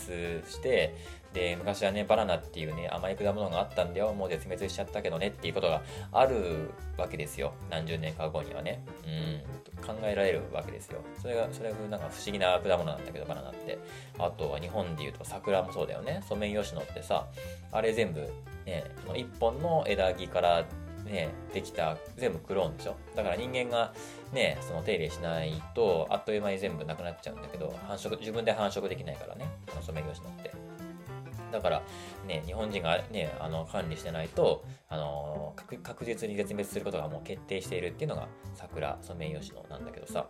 [0.48, 0.96] して、
[1.34, 5.82] で、昔はね、バナナっていうね、甘い果物があったんだよ、もう絶滅しちゃったけどねっていうことが
[6.14, 7.54] あるわけですよ。
[7.70, 8.82] 何十年か後にはね。
[9.06, 11.02] うん、考えられるわけですよ。
[11.22, 13.78] それが、それがなんか不思議な果物なんだけど、バナナって。
[14.18, 16.24] あとは日本で言うと桜もそうだよね。
[16.28, 17.28] ソメイヨシノってさ、
[17.72, 18.22] あれ全部、
[18.66, 20.66] ね、一本の枝木から
[21.06, 23.94] ね、できた全部クローンでしょだから人間が
[24.34, 30.52] ね、その手入れしないと、あっという間に全部なくなっちゃうんだけど、繁殖、自分で繁殖できないからね、あのソメイヨシノって。
[31.52, 31.82] だから、
[32.28, 40.28] ね、日本人がね、あの、管理してないと、あの確、確実に絶滅することがもう決定しているっていうのが、桜、ソメイヨシノなんだけどさ、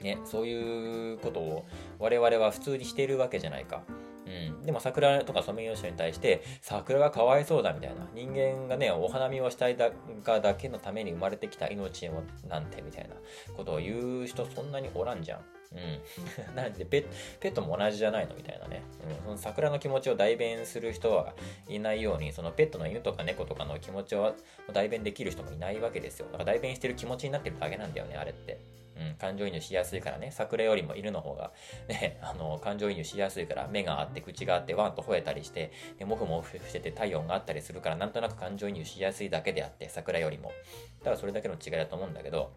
[0.00, 1.64] ね、そういうことを
[1.98, 3.82] 我々は普通にしているわけじゃないか。
[4.26, 4.62] うん。
[4.62, 8.08] でも桜とかソメイヨシノに対して、桜がかわいそうだみたいな。
[8.14, 9.90] 人間がね、お花見をしたいだ
[10.22, 13.14] がだけのために生まれてきた命をなんてみたいな
[13.56, 15.40] ことを言う人そんなにおらんじゃん。
[15.74, 16.54] うん。
[16.54, 17.06] なんでペ、
[17.40, 18.82] ペットも同じじゃないのみたいなね。
[19.08, 19.24] うん。
[19.24, 21.34] その桜の気持ちを代弁する人は
[21.68, 24.34] いないように、そのペットの犬とか猫とかの気持ちを
[24.72, 26.26] 代弁できる人もいないわけですよ。
[26.26, 28.60] だから代弁してる気持ちになってるだけなんだよね、あれって。
[28.96, 31.52] うん、感情移入しやすいからね、桜よりも犬の方が、
[31.88, 40.52] ね、 あの、感情移入しやすいから、目があって、口があって、ワンと吠えたりして、で、モフモフしてて体温があったりするから、なんとなく感情移入しやすいだけであって、桜よりも。
[41.02, 42.52] ただそれだけの違いだと思うんだけど、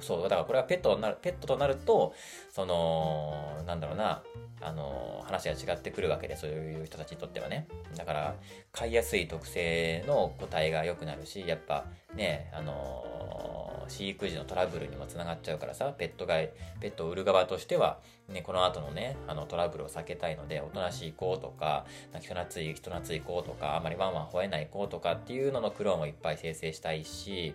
[0.00, 2.14] そう、だからこれはペットになる、ペットとなると、
[2.50, 4.22] その、なんだろうな、
[4.60, 7.66] あの、話が違ってくるわけで、そういう人たちにとってはね。
[7.96, 8.34] だから、
[8.72, 21.84] 飼いやすい特性の個体が良くなるし、やっぱね、あの、飼育時のトラブルにもつながっちゃうからさ、ペットが、ペットを売る側としては、ね、この後のね、あのトラブルを避けたいので、おとなしい子とか、
[22.20, 27.54] 人懐い、人懐い子とか、あまりワンワン吠えない子とかっていうののクローンをいっぱい生成したいし、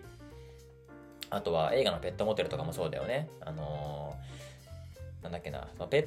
[1.30, 3.28] あとは映画のペットモテルとかもそうだよね。
[3.40, 6.06] あのー、なんだっけな、そのペッ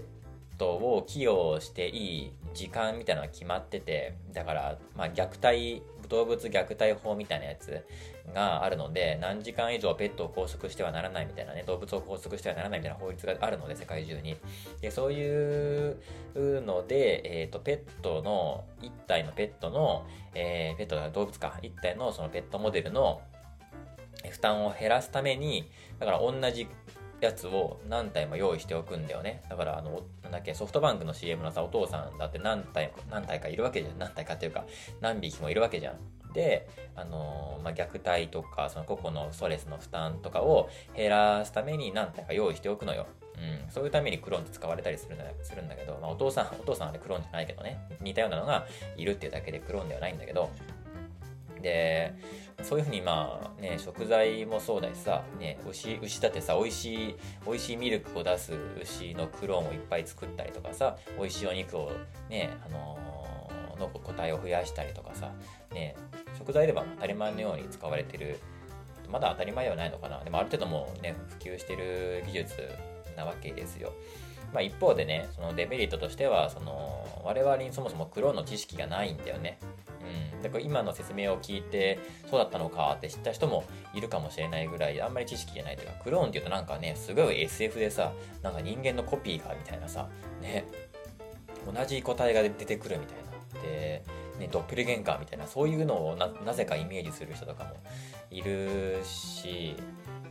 [0.57, 7.85] トを寄与していい時間みたいなのが決まってて、だから、まあ、虐待、動物虐待法みたいなやつ
[8.33, 14.37] があるので、何時間以上ペットを拘束してはならないみたいなね、動物を拘束してはならないみたいな法律があるので、世界中に。
[14.81, 15.97] で、そういう
[16.35, 23.21] ので、えっ、ー、と、ペットの、一体のペットの、えー、ペットが動物か、一体のそのペットモデルの
[24.29, 26.67] 負担を減らすために、だから同じ
[27.21, 29.41] やつを何体も用意しておくんだよね。
[29.49, 33.99] だから、あの、なんだっけ、ソフトバンクの CM のさ、お父さんだって何体、何体かいるわけじゃん。
[33.99, 34.65] 何体かっていうか、
[35.01, 35.97] 何匹もいるわけじゃん。
[36.33, 43.07] で、あのー、まあ、虐待とか、その個々のストレスの負担とかを減らすために何体か用意しておくのよ。
[43.39, 48.67] うん、そういうためにクローンって使われたりするんだするんだけど、まあ、お父さん、お父さんはね、クローンじゃないけどね、似たようなのが
[48.97, 50.49] いるっていうだけでクローンではないんだけど、
[51.61, 52.13] で、
[52.63, 61.91] そういうふうにまあね、食材もそうだしさ、ね、牛、牛だってさ、美味しい、美味しいミルクを出す牛のクローンをいっぱい作ったりとかさ、美味しいお肉を
[62.29, 65.31] ね、あのー、の個体を増やしたりとかさ、
[65.71, 65.95] ね、
[66.37, 68.39] 食材では当たり前のように使われてる、
[69.09, 70.23] まだ当たり前ではないのかな。
[70.23, 72.69] でもある程度もうね、普及してる技術
[73.15, 73.93] なわけですよ。
[74.53, 79.59] まあ一方でね、そのデメリットとしては、その、我々にそもそもクローンの知識がないんだよね。
[80.39, 83.63] うん、だから今の説明を聞いてそうだったのかって知った人も
[83.93, 90.07] いるかもしれないぐらいあんまり知識じゃないというかクローンっていうとなんかねすごい SF でさなんか人間のコピーがみたいなさ
[90.41, 90.65] ね
[91.65, 93.29] 同じ個体が出てくるみたいな。
[93.61, 94.03] で、
[94.39, 97.71] ね、ドッペルゲンカーみたいなそういうのをなぜかイメージする人とかも
[98.31, 99.75] いるし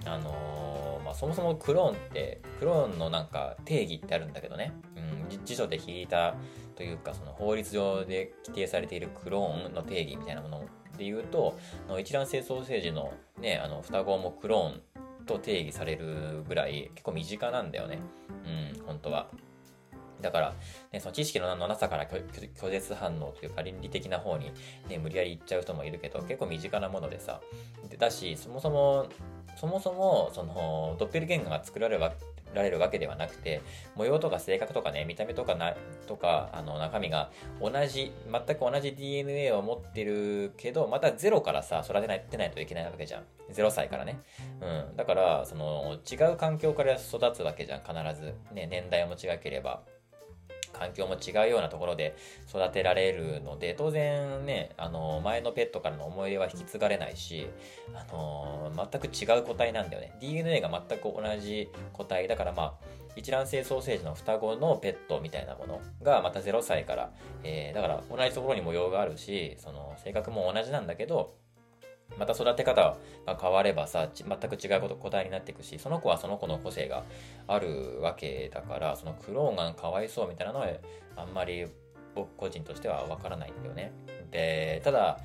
[0.06, 6.34] あのー、まあ、そもそもクローンってクローンのなんか定義ってあるんだけどね、うん、辞書で引いた
[6.78, 10.60] というかその法律上で規定されているクローンの定義みたいなもの
[10.96, 11.58] で言うと
[11.88, 17.98] の一卵性ソーセージのねあの双子もクローンと定義されるぐらい結構身近なんだよね。
[18.76, 19.28] うん本当は。
[20.20, 20.54] だから、
[20.92, 24.52] ね、その知識のなさから拒絶反応というか倫理的な方に、
[24.88, 27.40] ね、無理やり言っちゃう人もいるけど結構身近なものでさ。
[27.98, 29.08] だしそもそも
[29.58, 33.60] そもそもそのドッペルゲンガーが作られるわけではなくて、
[33.96, 35.74] 模様とか性格とかね、見た目とかな、
[36.06, 37.30] とか、あの、中身が
[37.60, 43.24] 同じ、全く同じ DNA を持ってるけど、またゼロからさ、育てないてないといけないわけじゃん。
[43.52, 44.20] 0歳からね。
[44.60, 44.96] うん。
[44.96, 48.34] だから、その、違う環境から育つわけじゃん、必ず。
[48.52, 49.82] ね、年代も違ければ。
[50.78, 52.16] 環境も違うようなところで
[52.48, 57.48] 育てられるので、当然ね、あの、前のペットからの思い出は引き継がれないし、
[57.94, 60.16] あの、全く違う個体なんだよね。
[60.20, 67.10] DNA が全く同じ個体だからまあ、一卵性ソーセージの双子のペットみたいなものがまた0歳から、
[67.42, 71.34] えー、だから同じところに模様があるし、その性格も同じなんだけど、
[72.16, 72.96] また育て方
[73.26, 77.04] が変わればさ、全く違うこと個体になっていくし、その子はその子の個性が
[77.46, 80.68] あるわけだから、そのクローンがかわいそうみたいなのは、
[81.16, 81.66] あんまり
[82.14, 83.92] 僕個人としてはわからないんだよね。
[84.30, 85.18] で、ただ、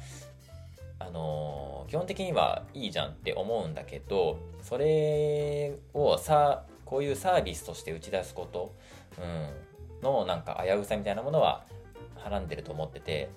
[0.99, 8.75] あのー、基本的にはいいじゃんって思うんだけど、それをさ、こういうサービスとして打ち出すこと、
[9.17, 9.21] う
[9.99, 11.65] ん、のなんか危うさみたいなものは
[12.15, 13.29] はらんでると思ってて、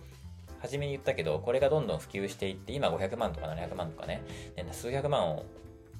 [0.66, 4.22] 初めに言ったけど、これがどんどん普及していって、今500万とか700万とかね、
[4.72, 5.44] 数百万を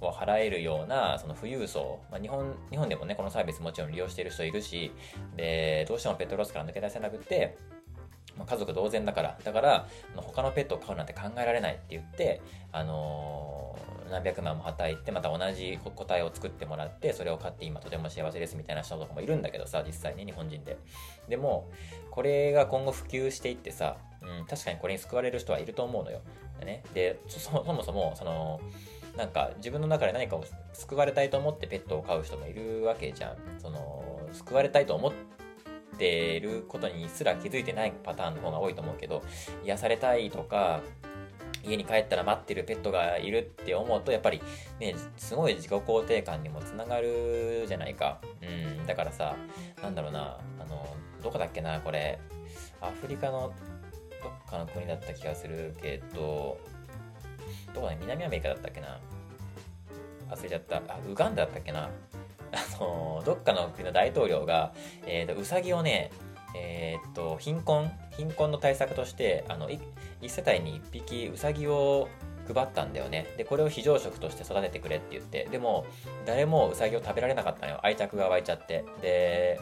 [0.00, 4.92] を払えるようなその富裕層、まあ、日本日本でもねこのサービスもちろん利用している人いるし
[5.36, 7.56] でどうしてもペットロスから抜け出せなくて
[8.36, 12.40] まあ、家族同然だから、だから、他のペットを飼うなんて考えられないって言って、
[12.72, 20.78] あのー、何百万もはたいて、また同じ個体を作ってもらって、それを飼って今とても幸せですみたいな人とかもいるんだけどさ、実際に日本人で。
[21.28, 21.68] でも、
[22.10, 26.20] これが今後普及していってさ、うん、確かにこれに救われる人はいると思うのよ。
[26.64, 26.82] ね。
[26.94, 28.60] で、そもそも、その、
[29.16, 33.36] なんか自分の中で何かを救われたいと思ってペットを飼う人もいるわけじゃん。
[33.58, 35.12] その、救われたいと思
[35.96, 39.22] ってることにすら気づいてないパターンの方が多いと思うけど、
[39.64, 40.82] 癒されたいとか、
[41.64, 44.40] 家に帰ったら待ってるペットがいるって思うと、やっぱり
[44.78, 48.20] ね、すごい自己肯定感にもつながるじゃないか。
[48.42, 49.34] うん、だからさ、
[49.82, 50.86] なんだろうな、あの、
[51.22, 52.18] どこだっけな、これ。
[52.80, 53.52] アフリカの
[54.22, 56.58] どっかの国だった気がするけど、
[57.74, 59.00] どこだ、南アメリカだったっけな。
[60.30, 61.88] 忘れちゃったあウガンダだったっけな
[62.52, 64.72] あのどっかの国の大統領が、
[65.06, 66.10] えーと、ウサギをね
[66.54, 69.78] えー、っと貧困貧困の対策としてあの1
[70.22, 72.08] 世帯に1匹ウサギを
[72.52, 73.26] 配ったんだよね。
[73.36, 75.48] でこれを非常食として育ててくれって言って。
[75.50, 75.84] でも
[76.24, 77.80] 誰もうさぎを食べられなかったのよ。
[77.82, 78.84] 愛着が湧いちゃって。
[79.02, 79.60] で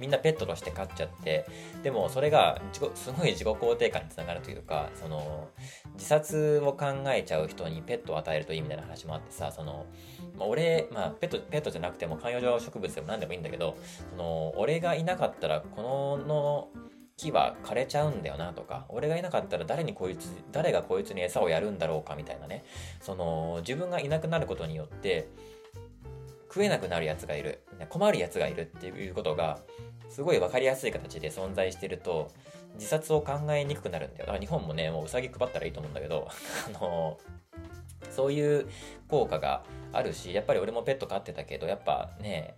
[0.00, 1.46] みんなペットとして飼っちゃって
[1.82, 2.60] でもそれが
[2.94, 5.48] すごい自己肯定感につながるというかその
[5.94, 9.86] 自殺を考えちゃう人にペットを与えるといいみたいな話もあってさその、
[10.38, 13.76] ま、俺、まあ、ペットペットじゃなくても観葉植物でも何でもいいんだけど
[14.10, 16.68] その俺がいなかったらこの
[17.20, 22.64] 木は枯れちゃうんだよなとか俺がいなかったら誰にこいつ誰がこいつに餌をやるんだろうかみたいなね。
[23.00, 25.28] その自分がいなくなることによって
[26.52, 29.60] 食えなくなるやつがいる困るやつがいるっていうことが
[30.08, 32.32] すごい分かりやすい形で存在してると
[32.74, 36.28] 自殺を考えにくくなるんだよだから日本もねもううさぎ配ったらいいと思うんだけど
[36.66, 37.18] あの
[38.10, 38.68] そういう
[39.08, 42.56] 効果があるしやっぱり俺もペット飼ってたけどやっぱね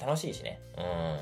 [0.00, 0.60] 楽しいしね。
[0.76, 1.18] うん。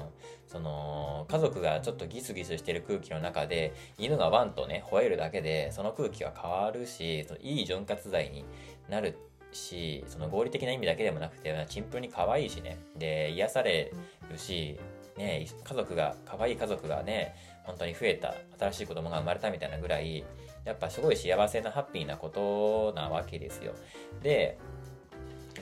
[0.47, 8.45] その、家族がちょっとギスギスしてる空気の中で、犬がワンとね、吠えるだけで、その空気が変わるし、そのいい潤滑剤に
[8.89, 9.19] なる
[9.53, 12.79] し、その合理的な意味だけでもなくて、シンプルに可愛いしね。
[12.97, 13.93] で、癒され
[14.31, 14.79] るし、
[15.17, 17.35] ね、家族が、可愛い家族がね、
[17.65, 20.25] 本当に増えた、新しい子供が生まれたみたいなぐらい、
[20.65, 23.75] やっぱすごい幸せなハッピーなことなわけですよ。
[24.23, 24.59] で、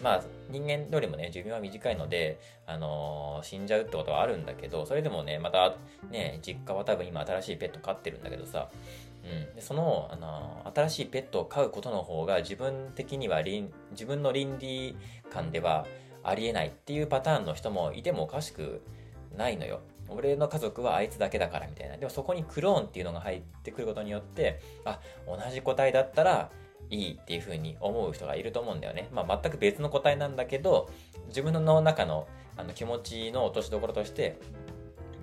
[0.02, 5.74] まあ、人間よりもね、寿命は短いので、あのー、死んじゃうってことはあるんだけど、それでもね、また、
[6.10, 8.70] ね、実家は多分今新しいペット飼ってるんだけどさ、
[9.30, 14.96] うん、でその、あの、新しいペットを飼うことの方が自分的には自分の倫理
[15.30, 15.86] 観では
[16.22, 18.82] ありえないっていうパターンの人もいてもおかしく
[19.36, 19.80] ないのよ。
[20.08, 21.96] 俺の家族はあいつだけだからみたいな。
[21.96, 26.50] でもそこにクローンっていうのが入ってくることによって、あ、同じ個体だったら
[26.90, 29.08] いいっていうふうに思う人がいると思うんだよね。
[29.12, 30.90] まあ、全く別の個体なんだけど、
[31.28, 32.26] 自分の中の
[32.56, 34.36] あの気持ちの落としどころとして、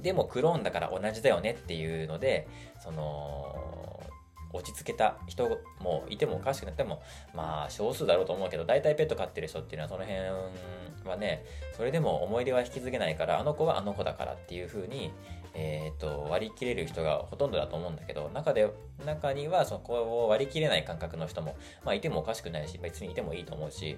[0.01, 2.47] でもクローンだから同じだよねっていうので、
[2.79, 3.77] その、
[4.53, 7.01] 落ち着けた人もいてもおかしくなくても、
[7.33, 10.19] まあ少数だろうと思うけど、大体ペット飼ってる人っていうのはその辺
[11.07, 11.43] はね、
[11.75, 15.11] それでも思い出は引き継げないから、あの子はあの子だからっていう風に、
[15.53, 18.71] えっ、ー、と、割り切れる人がほとんどだと思うんだけど、中で、
[19.05, 23.97] 中にはそこを割り切れない感覚の人も、まあいてもおかしくないし、別にいてもいいと思うし、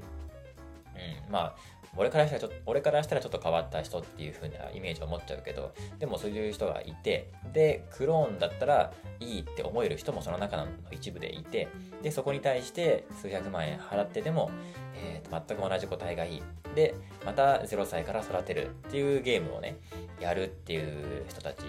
[1.28, 1.56] うん、まあ、
[1.98, 11.68] 俺からしたらちょっと、俺からしたらちょっと変わった人っていう風なイメージを持っちゃうけど、でもそういう人がいて、で、クローンだったらいいって思える人もその中の一部でいて、
[12.02, 14.52] で、そこに対して数百万円払ってでも、
[14.96, 16.44] えー、全く同じ個体がいい。
[16.76, 16.94] で、
[17.26, 19.78] また0歳から育てるっていうゲームをね、
[20.20, 21.64] やるっていう人たち。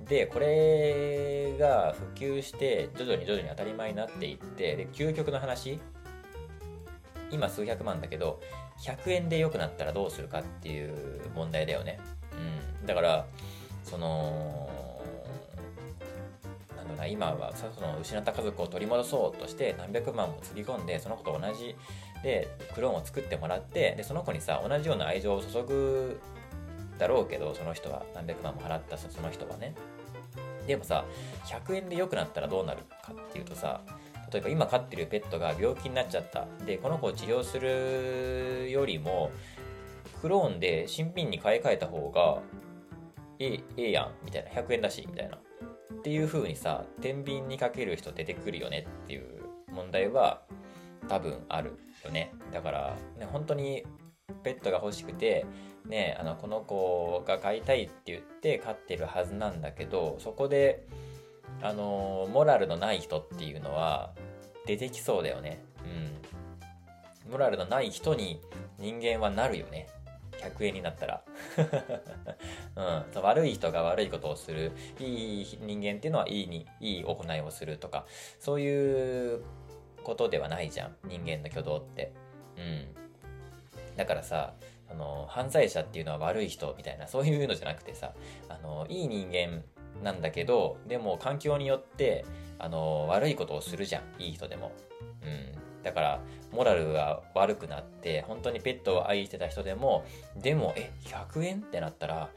[0.00, 0.06] うん。
[0.06, 5.80] で、これが普及して、徐々に徐々に当たり前になっていって、で、究極の話、
[7.30, 8.40] 今数百万だけど、
[8.82, 11.98] 100円で良くなったらどうするかっていう問題だよね。
[12.80, 12.86] うん。
[12.86, 13.26] だから、
[13.84, 14.68] その、
[16.76, 21.76] なんだろうな、今はさその失った家族を取り戻そうとして何百万もつぎ込んで、その子と同じ
[22.22, 26.20] で、クローンを作ってもらって、で、その子にさ、同じような愛情を注ぐ
[26.98, 29.74] だろうけど、その人は、何百万も払ったその人はね。
[30.66, 31.04] でもさ、
[31.44, 33.80] 100円で良くなったらどうなるかっていうとさ、
[34.32, 36.46] 例えば今飼ってるペットが病気になっちゃった。
[36.64, 39.30] で、この子を治療するよりも、
[40.20, 42.40] クローンで新品に買い替えた方が、
[43.38, 44.50] えええやん、みたいな。
[44.50, 45.36] 100円だし、みたいな。
[45.36, 50.42] っていう風にさ、天秤にかける人出てくるよねっていう問題は
[51.08, 52.32] 多分あるよね。
[52.52, 53.84] だから、ね、本当に
[54.42, 55.44] ペットが欲しくて、
[55.86, 60.86] ね、あのこの子が飼いたいって言って飼ってるはずなんだけどそこで
[61.62, 64.12] あのモラルのない人っていうのは
[64.66, 65.62] 出てきそうだよね。
[67.26, 67.32] うん。
[67.32, 68.40] モラルのない人に
[68.78, 69.88] 人間はなるよね。
[70.32, 71.22] 100円になったら、
[73.14, 74.72] うん、悪い人が悪いことをする。
[74.98, 78.06] いい人間っていうのはいいにいい行いをするとか
[78.40, 79.44] そういう
[80.02, 80.96] ことではないじゃん。
[81.04, 82.12] 人間の挙動って。
[82.56, 82.94] うん。
[83.96, 84.54] だからさ
[84.90, 88.12] あの犯罪者っていうのは悪い人みたいなそういうのじゃなくてさ
[88.48, 89.62] あのいい人間
[90.02, 92.24] なんだけどでも環境によって
[92.58, 94.22] あの悪いことをするじゃん。
[94.22, 94.72] いい人でも。
[95.22, 95.52] うん。
[95.82, 96.20] だから
[96.52, 100.04] モラルが悪くなって本当にペットを愛してた人でも
[100.36, 102.30] でもえ100円ってなったら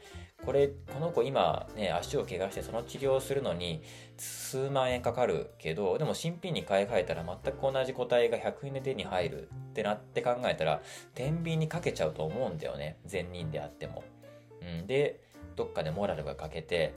[0.44, 3.82] これこの子今ね足を怪我してその治療をするのに
[4.16, 9.48] 数万円かかるけどでも新品に買い替えたら全く同じ個体が100円で手に入る。
[9.66, 10.80] ってなって考えたら
[11.14, 12.96] 天秤にかけちゃうと思うんだよね。
[13.04, 14.04] 善人であっても、
[14.62, 15.20] うん、で
[15.54, 16.94] どっかでモラルが欠けて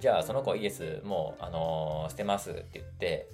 [0.00, 3.28] じゃあその子イエスもう、あのー、捨てますって言って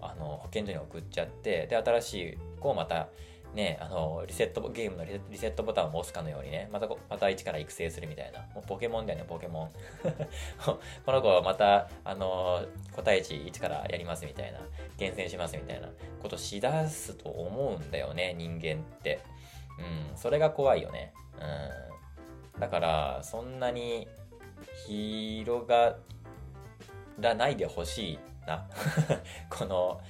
[0.00, 3.08] あの保健所に送っちゃってで新しい子をまた
[3.54, 8.40] ね、あのリセットゲームのリセットボタンを押すかのようにねまたまた一から育成するみたいな。
[8.54, 9.70] もうポケモンだよねポケモン。
[11.06, 14.60] この子はまたあの個体値1からやりますみたいな。
[14.98, 15.88] 厳選しますみたいな。
[16.22, 19.20] ことしだすと思うんだよね人間って。
[19.78, 21.12] うんそれが怖いよね。
[22.54, 22.60] うん。
[22.60, 24.08] だからそんなに
[24.86, 25.96] 広が
[27.18, 28.66] らないでほしいな。
[29.50, 30.00] この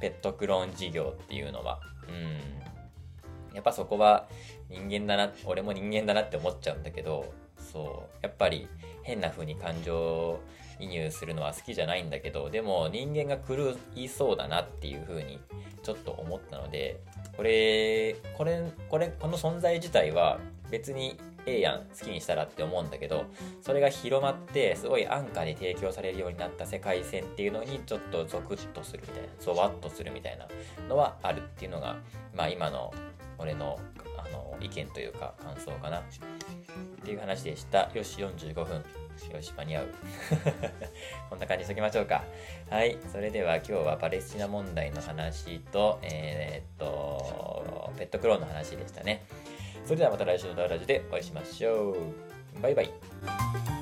[0.00, 1.80] ペットクローン事業っていうのは。
[2.08, 3.54] うん。
[3.54, 4.28] やっぱそこは
[4.68, 8.68] 人間だな、俺も人間だなって思っちゃうんだけど、そう、やっぱり
[9.02, 10.38] 変な風に感情
[10.78, 15.40] 移入するのは好きじゃないんだけど、でも人間が狂いそうだなっていう風に
[15.82, 17.00] ちょっと思ったので、
[17.38, 20.40] これ、これ、これ、この存在自体は
[20.72, 21.16] 別に
[21.46, 23.26] ええやん、好きにしたらって思うんだけど、
[23.62, 30.48] それが広まって、すごい安価に提供されるようになった世界線っていうのにちょっとゾクッとするみたいな、ゾワッとするみたいな
[30.88, 31.98] のはあるっていうのが、
[32.34, 32.92] まあ今の
[33.38, 33.78] 俺の
[34.18, 36.00] あの意見というか感想かな。
[36.00, 36.02] っ
[37.04, 37.88] ていう話でした。
[37.94, 38.84] よし45分。
[39.26, 39.88] よし間に合う。
[41.30, 42.24] こんな感じにしときましょうか。
[42.70, 42.98] はい。
[43.10, 49.24] それでは今日はパレスチナ問題の話とえー、っとペットクローンの話でしたね。
[49.84, 51.96] それではまた来週のダウラジでお会いしましょう。
[52.60, 53.77] バイバイ。